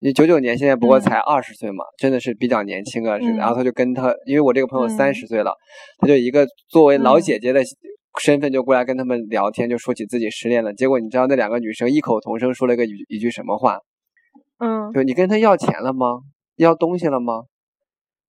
[0.00, 3.16] 你九九年现在不过才二十岁嘛，真的是比较年轻啊。
[3.38, 5.50] 然后他就跟他，因为我这个朋友三十岁了，
[5.98, 7.62] 他就一个作为老姐姐的
[8.20, 10.74] 身份就过来跟他们聊天，就说起自己失恋了。
[10.74, 13.78] 结果你知道那两个女生异口同声说了一个一一句什么话？
[14.58, 16.18] 嗯，就你跟他要钱了吗？
[16.56, 17.44] 要东西了吗？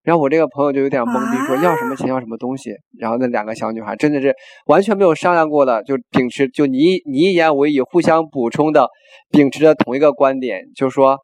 [0.08, 2.72] 然后我这个朋友就有点懵逼，说要什么钱要什么东西。
[2.98, 4.34] 然后那两个小女孩真的是
[4.68, 8.88] 完全没有商量过的，就秉持就你你一言我一语，互相补充的，
[9.30, 11.18] 秉持着同一个观点，就说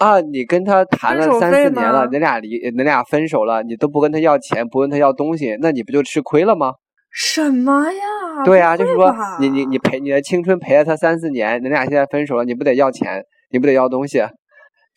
[0.00, 6.72] 啊，你跟他谈了三四年了，你俩离你俩分手了，你都不跟他要钱，不问他要东西，那你不就吃亏了吗？
[7.12, 8.44] 什么呀？
[8.44, 14.18] 对呀，就是说你你你陪你的青春陪了他三四年，你俩现在分手了，你不得要钱，你不得要东西？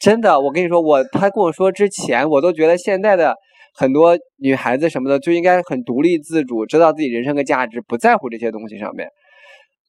[0.01, 3.35] 真的，我跟你说，我他跟我说之前，我都觉得现在的
[3.75, 9.07] 很多女孩子什么的就应该很独立自主，知道自己人生的价值，不在乎这些东西上面。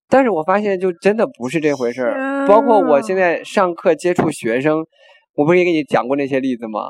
[0.08, 2.46] 但是我发现，就真的不是这回事儿。
[2.46, 4.84] 包括我现在上课接触学生，
[5.34, 6.80] 我不是也给你讲过那些例子吗？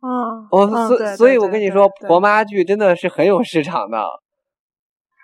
[0.00, 0.08] 啊，
[0.50, 4.04] 我所所以，我跟你说，婆妈剧真的是很有市场的。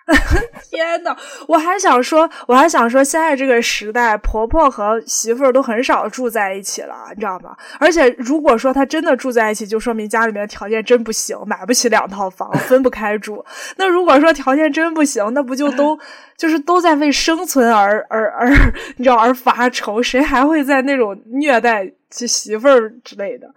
[0.69, 1.15] 天呐，
[1.47, 7.55] 我还想说，我还想说，现在这个时代，婆婆和媳妇儿都很少住在一起了，你知道吗？
[7.79, 13.43] 而且，如果说她真的住在一起，就说明家里面条件真不行，买不起两套房，分不开住。
[13.77, 15.97] 那如果说条件真不行，那不就都
[16.37, 18.49] 就是都在为生存而而而，
[18.97, 20.03] 你知道而发愁？
[20.03, 23.47] 谁还会在那种虐待其媳妇儿之类的？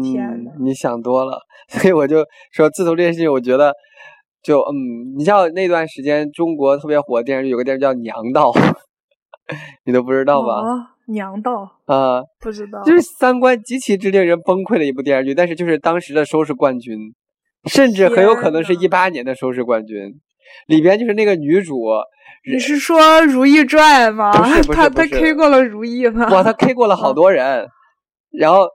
[0.00, 1.40] 天呐，你想多了。
[1.66, 3.74] 所以我就说，自从这件事情，我觉得。
[4.42, 8.50] 就嗯，你像那段时间中国特别火的电视剧，有个电视叫《娘道》，
[9.86, 10.62] 你都不知道吧？
[11.08, 16.96] 娘道啊，不知道，就是三观极其之令人崩溃的一部电视剧，但是就是当时的收视冠军，
[17.68, 20.20] 甚至很有可能是一八年的收视冠军。
[20.66, 21.76] 里边就是那个女主，
[22.50, 24.32] 你是说《如懿传》吗？
[24.32, 26.28] 不是不是他他 K 过了如懿吗？
[26.30, 27.66] 哇，她 K 过了好多人。
[28.32, 28.66] 然后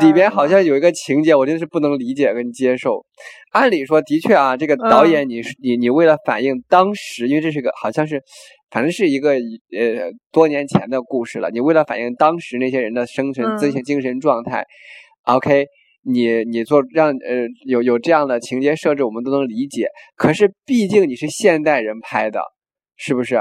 [0.00, 3.04] 里边好像有一个情节，我真的是不能理解跟接受。
[3.52, 8.22] 按理说，的确啊，这个导演，你是你你为了反映当时，因为这是个好像是，
[8.70, 11.50] 反正是一个呃多年前的故事了。
[11.50, 14.64] 你为了反映当时那些人的生存这些精神状态
[15.24, 15.66] ，OK，
[16.04, 19.88] 你你做让呃有有这样的情节设置，我们都能理解。
[20.16, 22.40] 可是毕竟你是现代人拍的，
[22.96, 23.38] 是不是？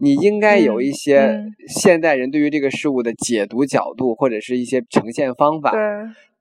[0.00, 5.72] 你应该有一些现代人对于这个事物的解读角度，或者是一些呈现方法，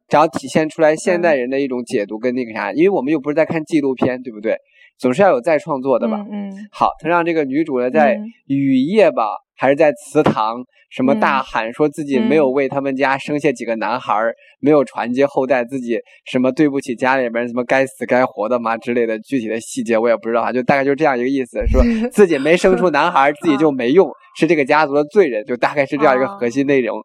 [0.07, 4.55] 只要体现出来现代人的一种解读跟那个啥，因为我们又不是在看纪录片，对不对？
[4.97, 6.25] 总是要有再创作的吧？
[6.31, 9.23] 嗯，好，他让这个女主呢在雨夜吧，
[9.59, 10.63] 还是在祠堂。
[10.89, 26.97] 什么大喊说自己没有为他们家生下几个男孩儿，没有传接后代，自己什么对不起家里边什么该死该活的嘛之类的具体的细节我也不知道啊，就大概就这样一个意思，说 自己没生出男孩，自己就没用，是这个家族的罪人，就大概是这样一个核心内容。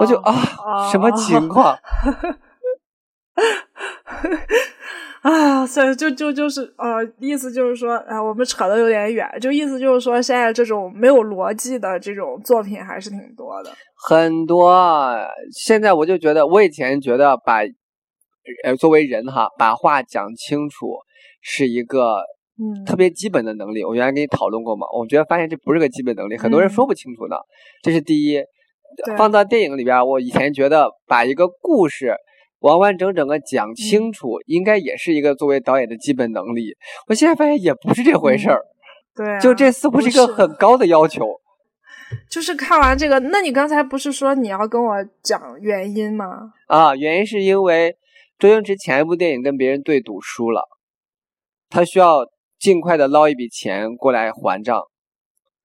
[0.00, 1.78] 我就啊，什么情况？
[5.24, 13.70] 啊，所以就就就是呃，意思就是说，啊，我们扯得有点远，就意思就是说，现在这种没有逻辑的这种作品还是挺多的，
[14.06, 15.16] 很多。
[15.50, 17.60] 现在我就觉得，我以前觉得把，
[18.64, 20.88] 呃，作为人哈，把话讲清楚
[21.40, 22.18] 是一个
[22.58, 23.82] 嗯，特别基本的能力。
[23.82, 27.36] 我原来跟你讨论过嘛，我觉得发现这不是个基本能力，很多人说不清楚呢。
[27.82, 28.42] 这是第一。
[29.16, 32.14] 放到电影里边，我以前觉得把一个故事
[32.64, 36.74] 完完整整的讲清楚，应该也是一个作为导演的基本能力。
[37.06, 38.62] 我现在发现也不是这回事儿。
[39.14, 41.26] 对，就这似乎是一个很高的要求。
[42.30, 46.26] 就是看完这个，那你刚才不是说你要跟我讲原因吗？
[46.66, 47.94] 啊，原因是因为
[48.38, 50.62] 周星驰前一部电影跟别人对赌输了，
[51.68, 52.24] 他需要
[52.58, 54.82] 尽快的捞一笔钱过来还账。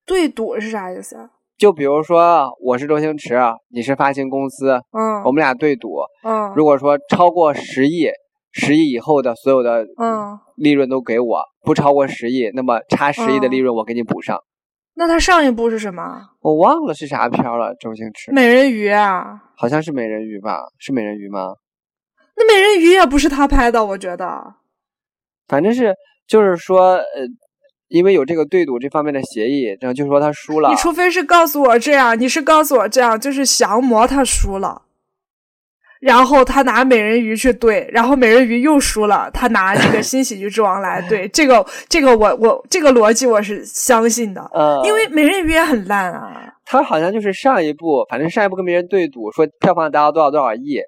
[0.06, 1.30] 对赌是啥意思？
[1.60, 8.08] 就比如说我是周星驰，你是发行公司，嗯，我们俩对赌，嗯，如果说超过十亿，
[8.54, 14.42] 十亿以后的所有的嗯利润都给我，不超过十亿，那么差十亿的利润我给你补上。
[14.94, 16.30] 那他上一部是什么？
[16.40, 17.76] 我忘了是啥片了。
[17.78, 20.62] 周星驰，美人鱼啊，好像是美人鱼吧？
[20.78, 21.56] 是美人鱼吗？
[22.38, 24.42] 那美人鱼也不是他拍的，我觉得。
[25.46, 25.94] 反正是，
[26.26, 27.28] 就是说，呃，
[27.90, 30.70] 因为有这个对赌这方面的协议，然后就说他输了。
[30.70, 34.84] 你除非是告诉我这样，你是告诉我这样，就是降魔他输了。
[36.00, 46.54] 然后他拿美人鱼去对，然后美人鱼又输了，他拿这个新喜剧之王来对，这个这个我我这个逻辑我是相信的，呃，因为美人鱼也很烂啊。
[46.66, 50.80] 他好像就是上一部，反正上一部跟别人对赌，说票房达到多少多少亿，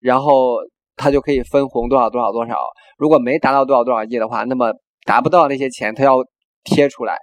[0.00, 0.58] 然后
[0.94, 2.54] 他就可以分红多少多少多少。
[2.98, 4.70] 如果没达到多少多少亿的话，那么
[5.04, 6.24] 达不到那些钱，他要
[6.64, 7.16] 贴出来。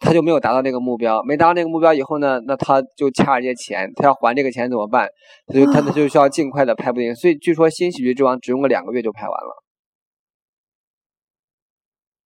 [0.00, 5.08] 他就没有达到那个目标，没达到那个目标以后呢，那他就掐这些钱，他要还这个钱怎么办？
[5.52, 7.14] 所以他就需要尽快的拍部电影。
[7.16, 9.64] 所以据说《新喜剧之王》只用了两个月就拍完了。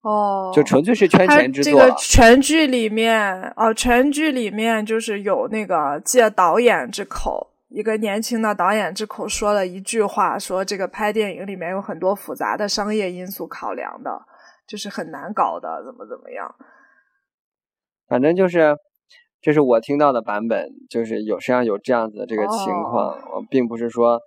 [0.03, 1.73] 哦，就纯粹是圈钱之作。
[1.73, 14.21] 这个全剧里面，哦，全剧里面就是有那个借导演之口，一个年轻的导演之口说了一句话，说这个拍电影里面有很多复杂的商业因素考量的，
[14.67, 16.55] 就是很难搞的，怎么怎么样。
[18.09, 18.77] 反正就是，
[19.41, 24.21] 这是我听到的版本，就是有实际上有这样子的这个情况，我并不是说，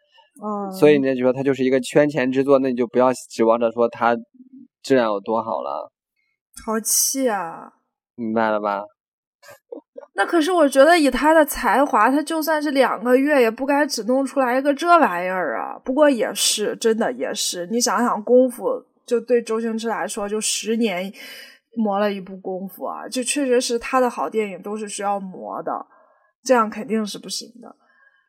[0.77, 4.15] 所以呢就说它就是一个圈钱之作，那你就不要指望着说它
[4.81, 5.91] 质量有多好了。
[6.65, 7.73] 好气啊！
[8.15, 8.81] 明白了吧？
[10.17, 15.77] 那可是我觉得以他的才华，他就算是两个月也不该只弄出来一个这玩意儿啊。
[15.83, 21.13] 不过也是真的，也是你想想，功夫就对周星驰来说就十年。
[21.77, 25.85] 磨了一部功夫啊，就确实是他的好电影都是需要磨的，
[26.41, 27.67] 这样肯定是不行的。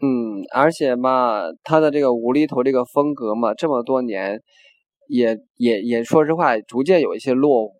[0.02, 4.42] 嗯，而且嘛，他的这个无厘头这个风格嘛，这么多年
[5.08, 7.72] 也也也说实话，逐渐有一些落伍。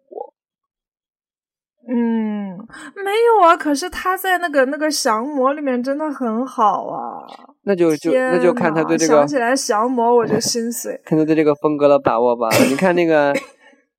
[1.89, 2.57] 嗯，
[3.05, 7.27] 没有啊，可是他在那个那个降魔里面真的很好啊。
[7.67, 10.99] 那就就那就看他对这个想起来降魔我就心碎。
[11.05, 12.49] 看他对这个风格的把握吧。
[12.71, 13.35] 你看那个。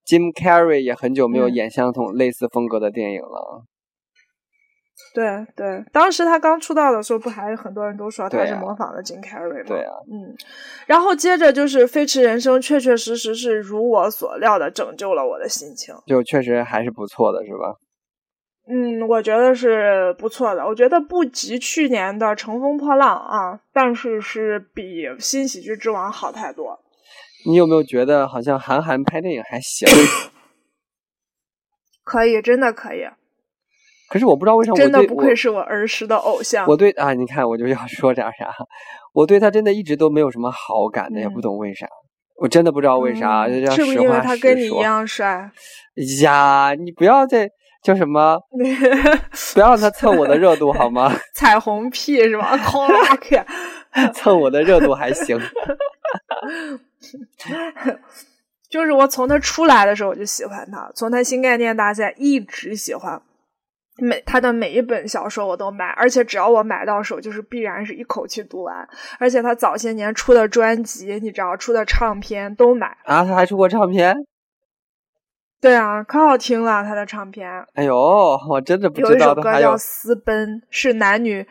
[0.07, 3.65] Jim Carrey 也很久没有演相同类似风格的电影了。
[5.13, 9.65] 对对，当时他刚出道的时候，不还很多人都说他是模仿的 Jim Carrey 吗？
[9.67, 10.33] 对啊，嗯。
[10.85, 15.93] 然后接着就是《飞驰人生》，确确实实是如我所料的拯救了我的心情。
[16.05, 17.75] 就确实还是不错的，是吧？
[18.69, 20.65] 嗯，我觉得是不错的。
[20.65, 26.77] 我觉得不及去年的《乘风破浪》啊，但是是比《新喜剧之王》好太多。
[27.45, 29.87] 你有没有觉得好像韩寒拍电影还行？
[32.03, 33.05] 可以，真的可以。
[34.09, 36.67] 可是我不知道为啥，真的不愧是我儿时的偶像。
[36.67, 38.53] 我对啊，你看我就要说点啥，
[39.13, 41.87] 我对他真的一直都没有什么好感的，也不懂为啥。
[42.35, 43.47] 我真的不知道为啥。
[43.47, 45.49] 是不是因为他跟你一样帅？
[46.21, 47.49] 呀，你不要再
[47.87, 48.37] 叫什么，
[49.53, 51.09] 不要让他蹭我的热度好吗？
[51.33, 52.57] 彩虹屁是吧？
[54.13, 55.39] 蹭我的热度还行。
[58.69, 63.21] 就是我从他出来的时候我就喜欢他，从他新概念大赛一直喜欢，
[64.01, 68.85] 每他的每一本小说我都买，而且只要我买到手，就是必然是一口气读完。
[69.17, 73.23] 而且他早些年出的专辑，你知道出的唱片都买啊？
[73.23, 74.13] 他还出过唱片？
[75.59, 77.49] 对啊，可好听了他的唱片。
[77.73, 77.95] 哎呦，
[78.49, 81.47] 我真的不知道有一首歌叫《私奔》，是男女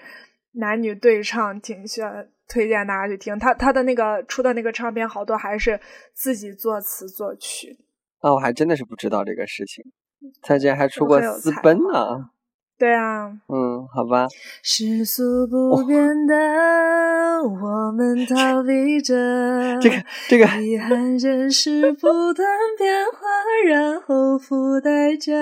[0.52, 2.28] 男女对唱，挺炫。
[2.48, 5.80] 推荐大家去听他他的那个出的那个唱片，好多还是
[6.14, 7.76] 自己作词作曲。
[8.20, 9.84] 啊，我还真的是不知道这个事情。
[10.42, 12.30] 他竟然还出过私奔呢？
[12.78, 13.32] 对啊。
[13.48, 14.26] 嗯，好吧。
[14.62, 16.34] 世俗不变的，
[17.42, 19.14] 我们逃避着。
[19.80, 19.96] 这个
[20.28, 20.44] 这个。
[20.60, 22.46] 遗憾人是不断
[22.76, 23.18] 变化，
[23.66, 25.32] 然后付代价。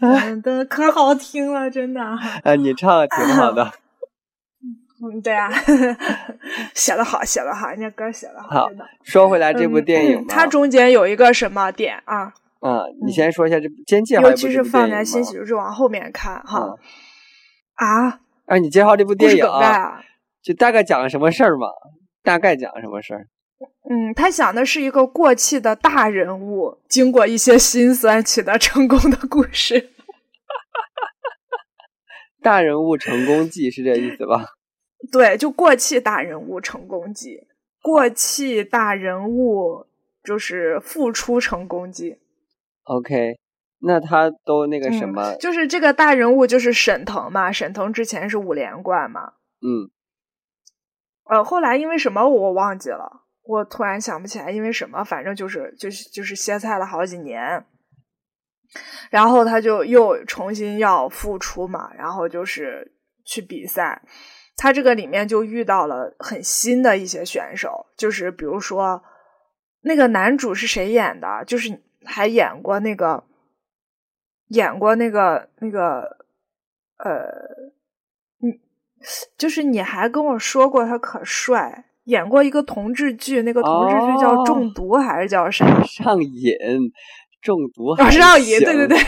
[0.00, 2.00] 真的可好听了，真的。
[2.42, 3.70] 哎，你唱的挺好的。
[5.02, 5.50] 嗯， 对啊，
[6.74, 8.84] 写的好，写的好，人家歌写的好真的。
[9.04, 12.32] 说回来这部电影它中间有一个什么点啊？
[12.60, 16.78] 嗯，你先说一下这部先介尤其是放在《新喜剧之王》后面看哈嗯
[17.74, 20.02] 啊，哎，你介绍这部电影啊。
[20.42, 21.68] 就大概讲了什么事儿嘛？
[22.22, 23.26] 大概讲了什么事儿？
[23.90, 29.90] 嗯，他讲的是一个过气的大人物，经过一些辛酸取得成功的故事。
[32.42, 34.46] 大人物成功记是这意思吧？
[35.12, 37.40] 对，就过气大人物成功记，
[37.82, 39.86] 过气大人物
[40.22, 42.18] 就是复出成功记。
[42.86, 43.38] OK，
[43.80, 49.90] 那他都那个什嗯么，就是这个大人物就是沈腾嘛，沈腾之前是五连冠嘛，嗯。
[51.28, 57.66] 呃，后来因为什么我忘记了，我突然想不起来因为什么，反正就是就是就是歇菜了好几年，
[59.10, 62.92] 然后他就又重新要复出嘛，然后就是
[63.24, 64.00] 去比赛，
[64.56, 69.02] 他这个里面就遇到了很新的一些选手，就是比如说
[69.80, 73.24] 那个男主是谁演的，就是还演过那个
[74.48, 76.16] 演过那个那个
[76.98, 77.26] 呃。
[78.38, 78.60] 你
[79.38, 85.66] 就是你还跟我说过他可帅，演过一个同志剧，那个同志剧叫哦《中毒》还是叫啥？
[85.84, 86.54] 上瘾、
[87.40, 88.98] 中毒哦，还上瘾，对对对。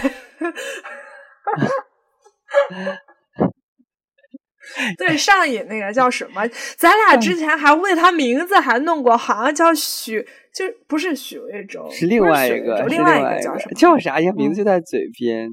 [4.97, 6.47] 对上瘾那个叫什么？
[6.77, 13.75] 咱俩之前还为他名字还弄过，好像叫许，就不是许魏洲，是另外一个，另外一个叫什么？
[13.75, 14.33] 叫啥呀？
[14.33, 15.49] 名字嗯就在嘴边，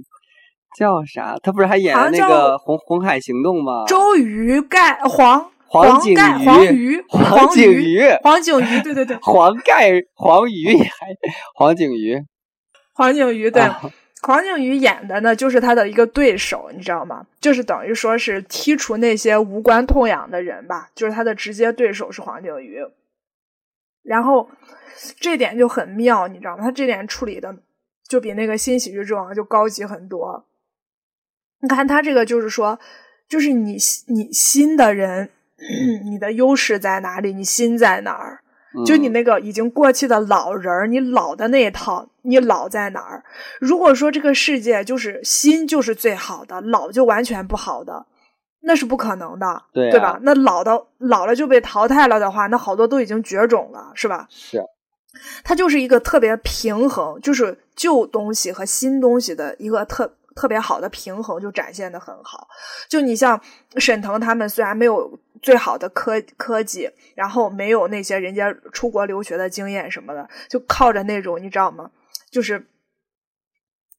[0.77, 1.35] 叫啥？
[1.41, 3.85] 他不是还演了那个红《红海行动》吗？
[3.87, 11.07] 周瑜盖黄黄景盖瑜黄瑜黄景瑜瑜，黄景瑜，对对对，黄盖黄鱼还
[11.55, 12.21] 黄景瑜，
[12.93, 13.61] 黄景瑜对。
[13.61, 13.81] 啊
[14.25, 17.27] 黄景瑜演的呢，就是他的一个对手，你知道吗？
[17.39, 22.83] 就是等于说是剔除那些无关痛痒的人吧，就是他的直接对手是黄景瑜。
[24.01, 24.49] 然后
[25.19, 26.63] 这点就很妙，你知道吗？
[26.63, 27.55] 他这点处理的
[28.07, 30.47] 就比那个新喜剧之王就高级很多。
[31.59, 32.79] 你看他这个就是说，
[33.29, 35.29] 就是你你新的人，
[36.03, 37.31] 你的优势在哪里？
[37.31, 38.41] 你新在哪儿？
[38.83, 43.23] 就你嗯那个已经过气的老人儿，你老的那一套，你老在哪儿？
[43.59, 48.05] 如果说这个世界就是新就是最好的，老就完全不好的，
[48.61, 50.19] 那是不可能的，对啊吧？
[50.23, 54.27] 那老的老了就被淘汰了的话，那好多都已经绝种了，是吧？
[54.29, 54.61] 是
[55.43, 62.47] 它就是一个特别平衡，就是旧东西和新东西的一个特特别好的平衡，就展现的很好。
[62.89, 63.39] 就你像
[63.77, 71.89] 沈腾他们，虽然没有最好的科科技，然后没有那些人家出国留学的经验什么的，就靠着那种你知道吗？
[72.29, 72.67] 就是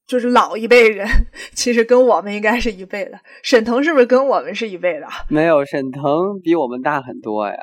[0.07, 1.09] 就是老一辈人，
[1.55, 3.19] 其实跟我们应该是一辈的。
[3.43, 5.09] 沈腾是不是跟我们是一辈的？
[5.29, 6.03] 没有沈腾
[6.45, 7.57] 比我们大很多呀。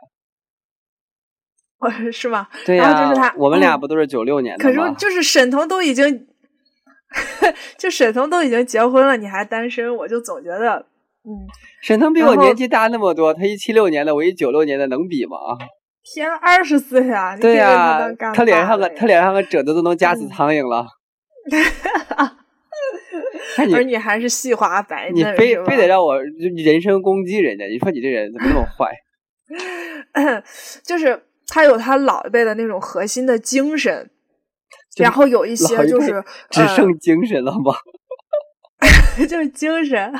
[2.12, 2.48] 是吗？
[2.66, 4.94] 对呀然后就是他，我们俩嗯不都是九六年的可是？
[4.98, 6.28] 就是沈腾都已经，
[7.78, 10.86] 就沈腾都已经结婚了，你还单身，我就总觉得，
[11.24, 11.48] 嗯，
[11.82, 15.38] 沈腾比我年纪大那么多，他一七六年的，我一九六年的，能比吗？
[16.04, 17.38] 天，二十岁啊！
[17.38, 20.86] 对可以为呀、他脸上个爸了呀他脸上个褶子都能夹死嗯苍蝇了。
[23.56, 28.92] 看你而你还是细滑白你嫩，你非非得让我人身攻击人家，你说你这人怎么那么坏？
[30.84, 34.13] 就是他有他老一辈的那种核心的精神，就
[34.98, 37.74] 然后有一些就是只呃剩精神了吗？
[39.30, 40.12] 就是精神，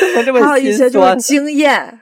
[0.00, 1.16] 怎么这么还有一些就是？
[1.16, 2.00] 经验，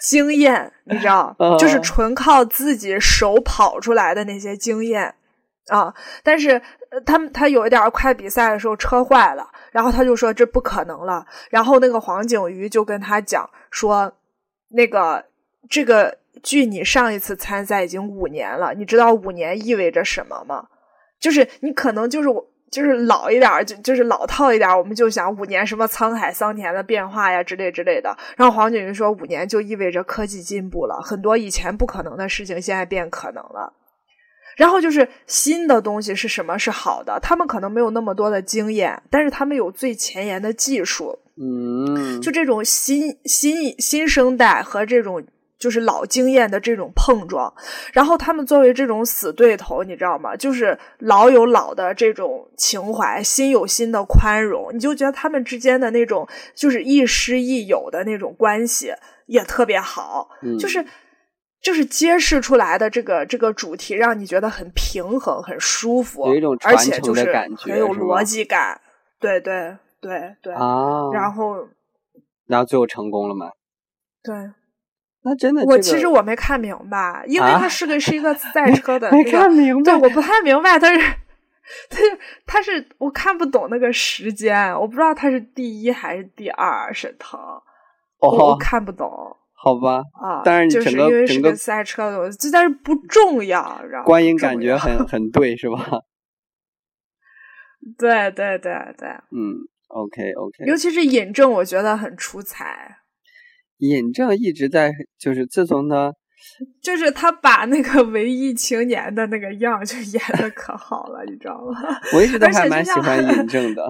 [0.00, 5.14] 经验，你知道， 就是嗯纯靠自己手跑出来的那些经验
[5.66, 5.92] 啊。
[6.22, 6.52] 但是
[6.90, 11.26] 呃他们他有一点儿快比赛的时候车坏了，然后他就说这不可能了。
[11.50, 14.10] 然后那个黄景瑜就跟他讲说，
[14.70, 15.26] 那个
[15.68, 20.68] 这个距你上一次参赛已经五年了，你知道五年意味着什么吗？
[21.20, 22.48] 就是你可能就是我。
[22.70, 28.14] 就是老一点儿，就就是老套一点儿，我们就想五年什么沧海桑田的变化呀之类之类的。
[28.36, 33.72] 然后黄景瑜说，五年就意味着科技进步了，很多以前不可能的事情现在变可能了。
[34.58, 41.18] 然后就是新的东西是什么是好的，他们可能没有那么多的经验，但是他们有最前沿的技术。
[41.40, 45.24] 嗯，就这种新新新生代和这种
[45.58, 47.52] 就是老经验的这种碰撞，
[47.92, 50.36] 然后他们作为这种死对头，你知道吗？
[50.36, 58.92] 就是老有老的这种情怀，新有新的宽容，你就觉得他们之间的那种就是亦师亦友的那种关系
[59.26, 60.84] 也特别好，嗯就是。
[61.60, 68.80] 就是揭示出来的这个这个主题，让你觉得很平衡、很舒服，有一种而且就是的感觉很有逻辑感。
[69.18, 71.56] 对对对对，啊，然后
[72.46, 73.50] 然后最后成功了吗？
[74.22, 74.36] 对，
[75.22, 79.92] 那真的，我其实我没看明白，因为它是个是一个赛车的，没看明白。
[79.92, 81.00] 对，我不太明白，它是，
[81.90, 81.98] 它
[82.46, 87.38] 它是我看不懂那个时间，我不知道它是第一还是第二沈腾，
[88.20, 89.10] 我看不懂。
[89.60, 95.84] 好吧，啊，但是整个整个赛车的，就但是不重要，然后观影感觉很 很对，是吧？
[97.98, 99.58] 对对对对，嗯
[99.88, 102.98] ，OK OK，尤其是尹正，我觉得很出彩。
[103.78, 106.12] 尹正一直在，就是自从他，
[106.82, 111.80] 就是他把那个文艺青年的那个样就演的可好了，你知道吗？
[112.14, 113.82] 我一直都还蛮喜欢尹 正的。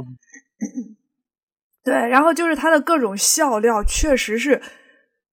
[1.84, 4.61] 对，然后就是他的各种笑料，确实是。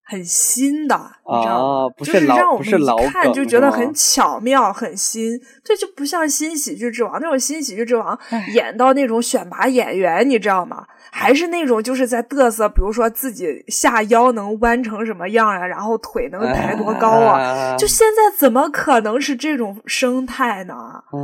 [0.07, 0.95] 很新的，
[1.27, 1.93] 你知道吗？
[1.97, 5.39] 就是让我们一看就觉得很巧妙、很新。
[5.63, 8.17] 这就不像新喜剧之王那种新喜剧之王
[8.53, 10.85] 演到那种选拔演员，你知道吗？
[11.11, 17.75] 还是那种就是在嘚瑟，比如说自己下腰能弯成什么样啊，然后腿能抬多高啊？
[17.77, 20.75] 就现在怎么可能是这种生态呢？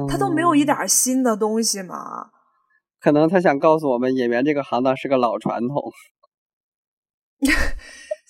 [0.09, 2.29] 他都没有一点新的东西吗？
[2.99, 5.91] 可能他想告诉我们，演员这个行当是个老传统。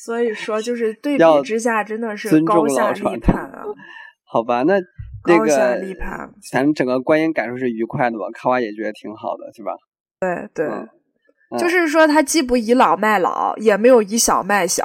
[0.03, 3.63] 所以说， 就是对比之下，真的是高下立判啊。
[4.25, 4.75] 好吧，那
[5.27, 5.79] 那个
[6.51, 8.25] 咱整个观影感受是愉快的吧？
[8.33, 9.71] 看完也觉得挺好的，是吧？
[10.19, 10.67] 对对，
[11.59, 14.83] 就是说，他既不倚老卖老，也没有倚小卖小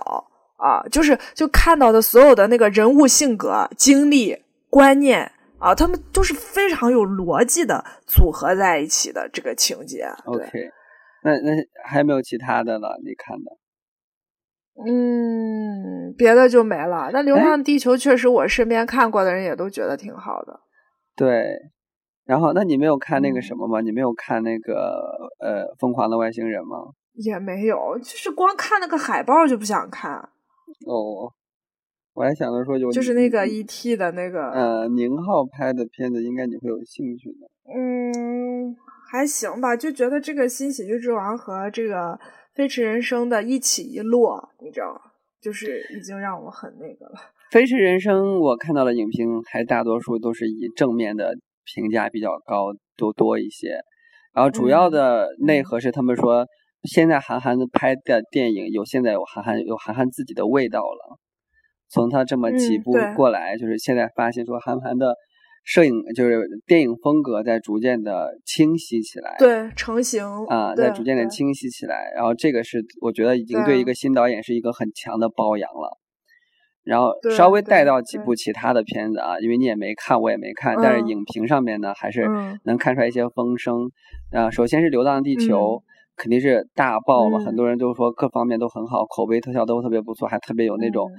[0.57, 0.83] 啊。
[0.91, 4.37] 就是就看到的所有的那个人物性格、经历、
[4.69, 10.07] 观念啊，他们都是非常有逻辑的组合在一起的这个情节。
[10.25, 10.47] OK，
[11.23, 11.53] 那那
[11.85, 12.99] 还有没有其他的了？
[13.05, 13.51] 你看的？
[14.85, 17.09] 嗯，别的就没了。
[17.11, 20.61] 那《流浪地球》确实，我身边看过的人也都觉得挺好的。
[21.17, 21.47] 对，
[22.27, 23.81] 然后那你没有看那个什么吗？
[23.81, 25.01] 你没有看那个
[25.41, 26.93] 呃《疯狂的外星人》吗？
[27.15, 30.17] 也没有，就是光看那个海报就不想看。
[30.87, 31.33] 哦，
[32.13, 33.97] 我还想着说有，就是那个 E.T.
[33.97, 37.49] 的那个呃宁浩拍的片子，应该你会有兴趣的。
[37.75, 38.77] 嗯，
[39.11, 42.21] 还行吧，就觉得这个新喜剧之王和这个。
[42.57, 44.99] 飞驰人生的一起一落，你知道，
[45.43, 47.21] 就是已经让我很那个了。
[47.51, 51.35] 飞驰人生，我看到的影评还大多数都是以正面的
[51.65, 53.79] 评价比较高，多多一些。
[54.33, 56.47] 然后主要的内核是他们说，
[56.85, 61.19] 现在韩寒拍的电影有现在有韩寒有韩寒自己的味道了。
[61.91, 65.15] 从他这么几部过来，就是现在发现说韩寒的。
[65.67, 72.13] 摄影就是电影风格在逐渐的清晰起来，对成型啊，在逐渐的清晰起来。
[72.15, 75.99] 然后这个是我觉得已经对一个新导演是一个很强的褒扬了。
[76.85, 82.29] 然后稍微带到几部其他的片子啊，因为你也没看，我也没看，但是影评上面呢还是
[82.63, 83.91] 能看出来一些风声
[84.31, 84.49] 啊。
[84.53, 85.57] 首先是《流浪地球》，
[86.15, 91.11] 肯定是大爆了，很多人都说各方面都很好，口碑特效都特别不错，还特别有那种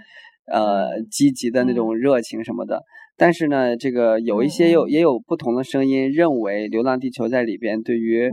[0.49, 2.81] 呃积极的那种热情什么的。
[3.17, 8.31] 但是呢，这个有一些有也有不同的声音，认为《流浪地球》在里边对于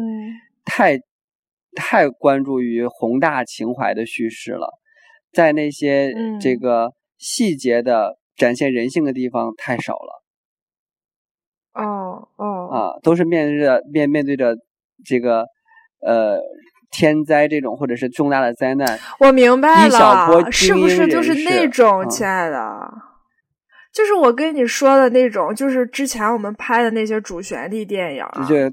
[0.64, 0.98] 太
[1.74, 4.68] 太关注于宏大情怀的叙事了，
[5.32, 10.22] 在那些这个细节的展现人性的地方太少了。
[11.72, 12.68] 哦哦。
[12.70, 14.54] 啊，都是面对着面面对着
[15.04, 15.46] 这个
[16.00, 16.40] 呃
[16.90, 22.58] 天灾这种或者是重大的灾难，我明白了，是不是就是那种，亲爱的？
[23.94, 28.24] 就是我跟你说的那种，就是之前我们拍的那些主旋律电影，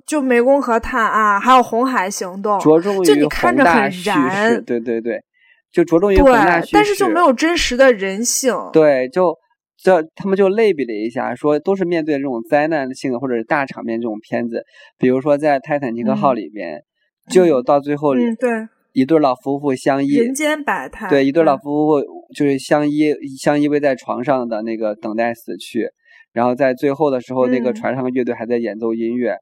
[0.08, 5.24] 就《湄公河探案》，还有《红海行动》，着重于看着很燃，对对对，
[5.72, 8.52] 就着重于宏大叙事，但是就没有真实的人性。
[8.74, 9.38] 对，就
[9.78, 14.64] 这他们就类比了一下，说都是面对这种灾难性的或者是大场面这种片子，
[14.98, 16.82] 比如说在《泰坦尼克号》里边，
[17.30, 18.50] 就有到最后，嗯，对。
[18.94, 21.08] 一对老夫妇相依，人间百态。
[21.08, 22.02] 对，一对老夫妇
[22.36, 25.90] 就是相依相依偎在床上的那个等待死去，
[26.34, 29.38] 然后在最后的时候，那个船上的乐队还在演奏音乐，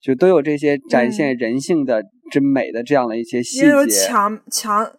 [0.00, 3.66] 就都有这些展现人性的之美的这样的一些细节。
[3.66, 4.92] 也有抢抢，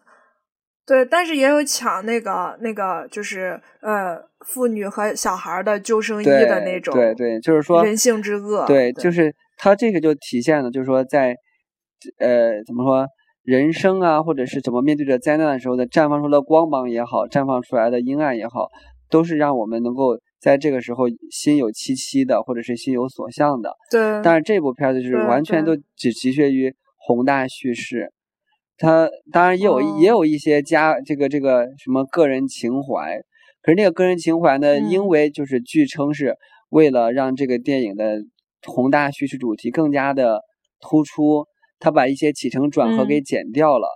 [0.85, 6.93] 对，但是也有抢那个那个就是呃妇女和小孩的救生衣的那种。
[6.93, 8.65] 对对，就是说人性之恶。
[8.65, 11.35] 对，就是他这个就体现了，就是说在
[12.19, 13.05] 呃怎么说？
[13.49, 18.67] 人生啊，或者是怎么面对着灾难的时候的绽放出的光芒也好，绽放出来的阴暗也好，
[19.09, 23.73] 都是让我们能够在这个时候心有戚戚的，或者是心有所向的。
[23.89, 24.21] 对。
[24.21, 28.13] 但是这部片子就是完全都只局限于宏大叙事，
[28.77, 33.17] 它当然也有也有一些加这个这个什么个人情怀，
[33.63, 36.35] 可是那个个人情怀呢，因为就是据称是
[36.69, 38.19] 为了让这个电影的
[38.67, 40.41] 宏大叙事主题更加的
[40.79, 41.47] 突出。
[41.79, 43.87] 他把一些起承转合给剪掉了，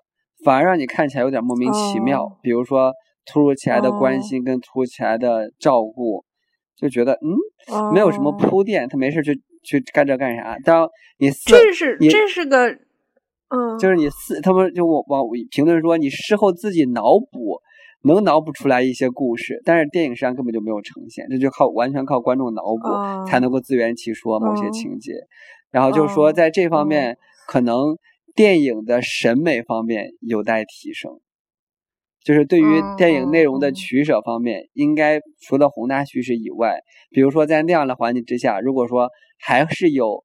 [0.44, 2.40] 反而让你看起来有点莫名其妙。
[2.42, 2.94] 比如说
[3.26, 6.24] 突如其来的关心跟突如其来的照顾，
[6.76, 10.58] 就觉得嗯，没有什么铺垫，他没事去去干这干啥。
[10.64, 17.62] 当你这是这是个，嗯，就是你事，他们就我往评论说你事后自己脑补。
[18.06, 25.14] 能脑补出来一些故事，但是电影上根本就没有呈现，这就靠完全靠观众脑补才能够自圆其说某些情节。
[25.72, 27.18] 然后就是说，在这方面，
[27.48, 27.98] 可能
[28.36, 31.20] 电影的审美方面有待提升，
[32.24, 36.80] 就是对于电影内容的取舍方面，应该除了宏大叙事以外，
[37.10, 40.24] 比如说在那样的环境之下，如果说还是有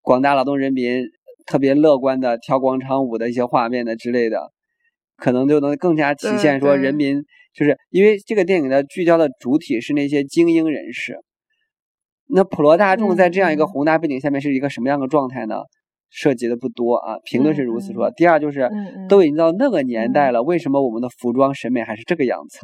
[0.00, 1.02] 广大劳动人民
[1.46, 4.52] 特别乐观的跳广场舞的一些画面的之类的。
[5.20, 11.18] 可能就能更加体现说人民，就是因为这个电影的聚焦的主体是那些精英人士，
[12.28, 15.56] 那普罗大众在这样一个宏大背景下面是一个什么样的状态呢？
[16.10, 18.10] 涉及的不多啊，评论是如此说。
[18.10, 18.70] 第二就是，
[19.08, 22.58] 都已经到那个年代了，为什么我们的服装审美还是这个样子？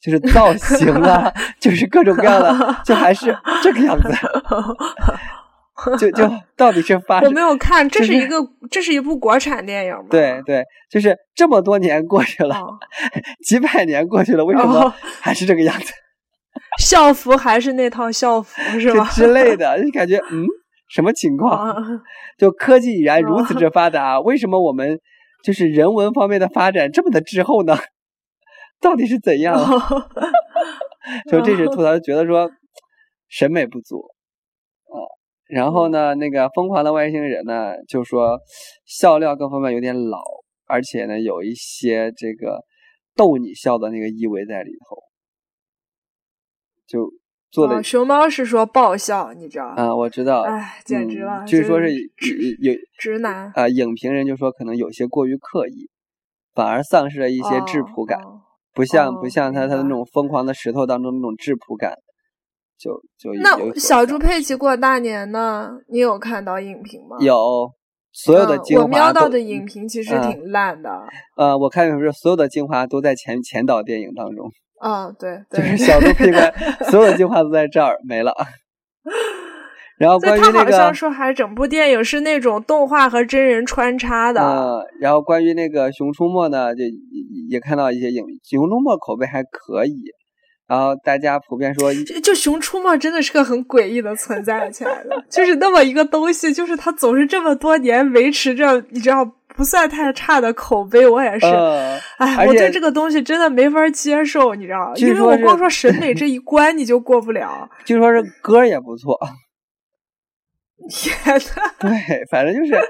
[0.00, 4.08] 就是造型啊， 就是各种各样的，就还是这个样子。
[5.98, 7.20] 就就到底是发？
[7.22, 8.36] 我没有看，这是一个，
[8.70, 10.04] 这是一部国产电影吗？
[10.10, 12.56] 对对，就是这么多年过去了，
[13.44, 15.92] 几百年过去了，为什么还是这个样子？
[16.78, 19.08] 校服还是那套校服是吧？
[19.12, 20.46] 之类的，就感觉嗯，
[20.92, 21.74] 什么情况？
[22.36, 25.00] 就科技已然如此之发达，为什么我们
[25.42, 27.74] 就是人文方面的发展这么的滞后呢？
[28.78, 29.56] 到底是怎样？
[31.30, 32.50] 就这是吐槽，觉得说
[33.28, 34.04] 审美不足。
[35.48, 38.40] 然后呢，那个疯狂的外星人呢，就说
[38.86, 40.18] 笑料各方面有点老，
[40.66, 42.64] 而且呢，有一些这个
[43.14, 44.96] 逗你笑的那个意味在里头，
[46.86, 47.12] 就
[47.52, 47.80] 做的。
[47.82, 49.66] 熊猫是说爆笑，你知道？
[49.66, 50.40] 啊，我知道。
[50.40, 51.44] 哎，简直了！
[51.46, 51.86] 据说是
[52.16, 55.88] 直有直男啊，影评人就说可能有些过于刻意，
[56.54, 58.18] 反而丧失了一些质朴感，
[58.72, 61.94] 不像不像他他的那种疯狂的石头当中那种质朴感。
[62.78, 65.70] 就就那小猪佩奇过大年呢？
[65.86, 67.16] 你有看到影评吗？
[67.20, 67.70] 有，
[68.12, 68.82] 所有的精华。
[68.82, 70.90] 我瞄到的影评其实挺烂的。
[71.36, 74.50] 呃，我看是所有的精华都在前前导电影当中。
[74.84, 76.38] 嗯，对，就是小猪佩奇，
[76.90, 78.34] 所有的精华都在这儿没了。
[79.98, 84.40] 然后关于那个，他好像说还整部电影是那种动画和真人穿插的。
[84.40, 86.82] 嗯，然后关于那个《熊出没》呢，就
[87.48, 89.94] 也看到一些影，《熊出没》口碑还可以。
[90.72, 99.22] 然后大家普遍说，就就《熊出没》真的是个很诡异的存在亲爱的，就是那么一个东西，就是它总是这么多年维持着，你知道
[99.54, 101.06] 不算太差的口碑。
[101.06, 101.46] 我也是，
[102.16, 107.68] 哎，我对这个东西真的没法接受，你知道因为我光说审美 这一关你就过不了。
[107.84, 109.18] 据说是歌也不错，
[110.88, 111.90] 天呐， 对，
[112.30, 112.80] 反正就是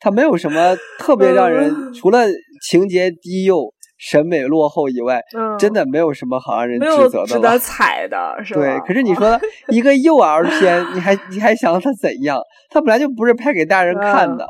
[0.00, 2.26] 它没有什么特别让人，除了
[2.68, 3.72] 情节低幼。
[3.96, 5.22] 审美落后以外，
[5.58, 8.60] 真的没有什么好让人指责的值得踩的， 是吧？
[8.60, 9.38] 对，可是你说
[9.68, 12.38] 一个幼儿片，你还你还想他怎样？
[12.70, 14.46] 他本来就不是拍给大人看的。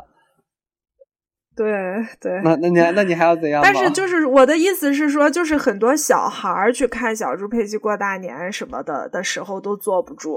[1.55, 1.71] 对
[2.19, 2.41] 对。
[2.43, 3.61] 那那你那你还要怎样？
[3.63, 10.35] 但是就是我的意思是说，就是很多小孩儿去看小猪佩奇过大年什么的的时候都坐不住，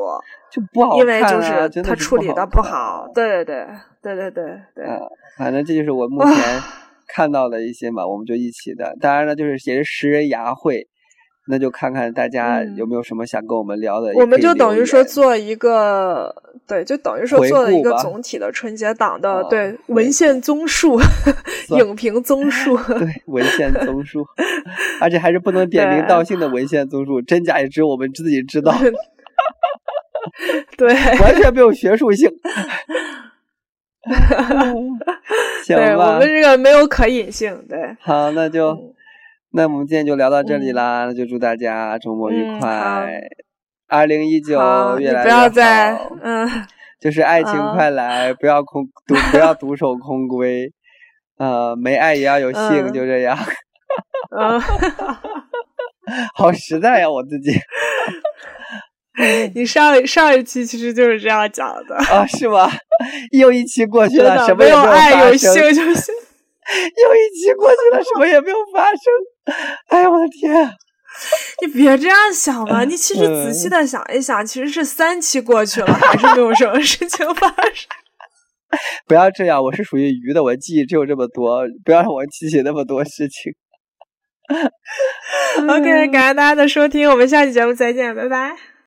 [0.52, 3.10] 就不好看，因为就是他处理的不好。
[3.12, 3.66] 对对
[4.00, 4.86] 对对对对对。
[5.36, 6.34] 反正这就是我目前。
[7.08, 8.94] 看到的一些嘛，我们就一起的。
[9.00, 10.86] 当然了，就是也是识人牙慧，
[11.48, 14.12] 那就看看大家有没有什么想跟我们聊的。
[14.14, 16.34] 我们就等于说做一个，
[16.66, 21.00] 对，就等于说做了一个总体的春节档的对文献综述、
[21.78, 22.76] 影评综述。
[22.98, 24.26] 对文献综述，
[25.00, 28.74] 而且还是不能点名道姓的文献综述，真假也只有我们自己知道。
[30.76, 32.30] 对，完全没有学术性。
[35.68, 37.78] 对我们这个没有可隐性，对。
[38.00, 38.76] 好，那就
[39.52, 43.20] 那我们今天就聊到这里啦，那就祝大家周末愉快，
[43.86, 44.58] 二零一九
[44.98, 45.38] 越来越好。
[45.38, 46.48] 不要再嗯，
[47.00, 50.70] 就是爱情快来，不要空独不要独守空闺，
[51.38, 53.36] 呃，没爱也要有性，就这样。
[54.30, 54.60] 嗯，
[56.34, 57.52] 好实在呀，我自己。
[59.54, 62.24] 你上上一期其实就是这样讲的啊？
[62.26, 62.70] 是吗？
[63.32, 66.14] 又一期过去了，什么也没有爱有性就 行。
[66.68, 69.02] 又一期过去了，什么也没有发生。
[69.88, 70.70] 哎呀，我的天！
[71.62, 77.88] 你别这样想嘛，你其实仔细的想一想，其实是三期过去了，还是没有什么事情发生。
[79.08, 83.52] 不要这样，我是属于鱼的，我记忆只有这么多，不要让我记起那么多事情。
[85.66, 88.77] OK，感谢大家的收听，我们下期节目再见，拜拜。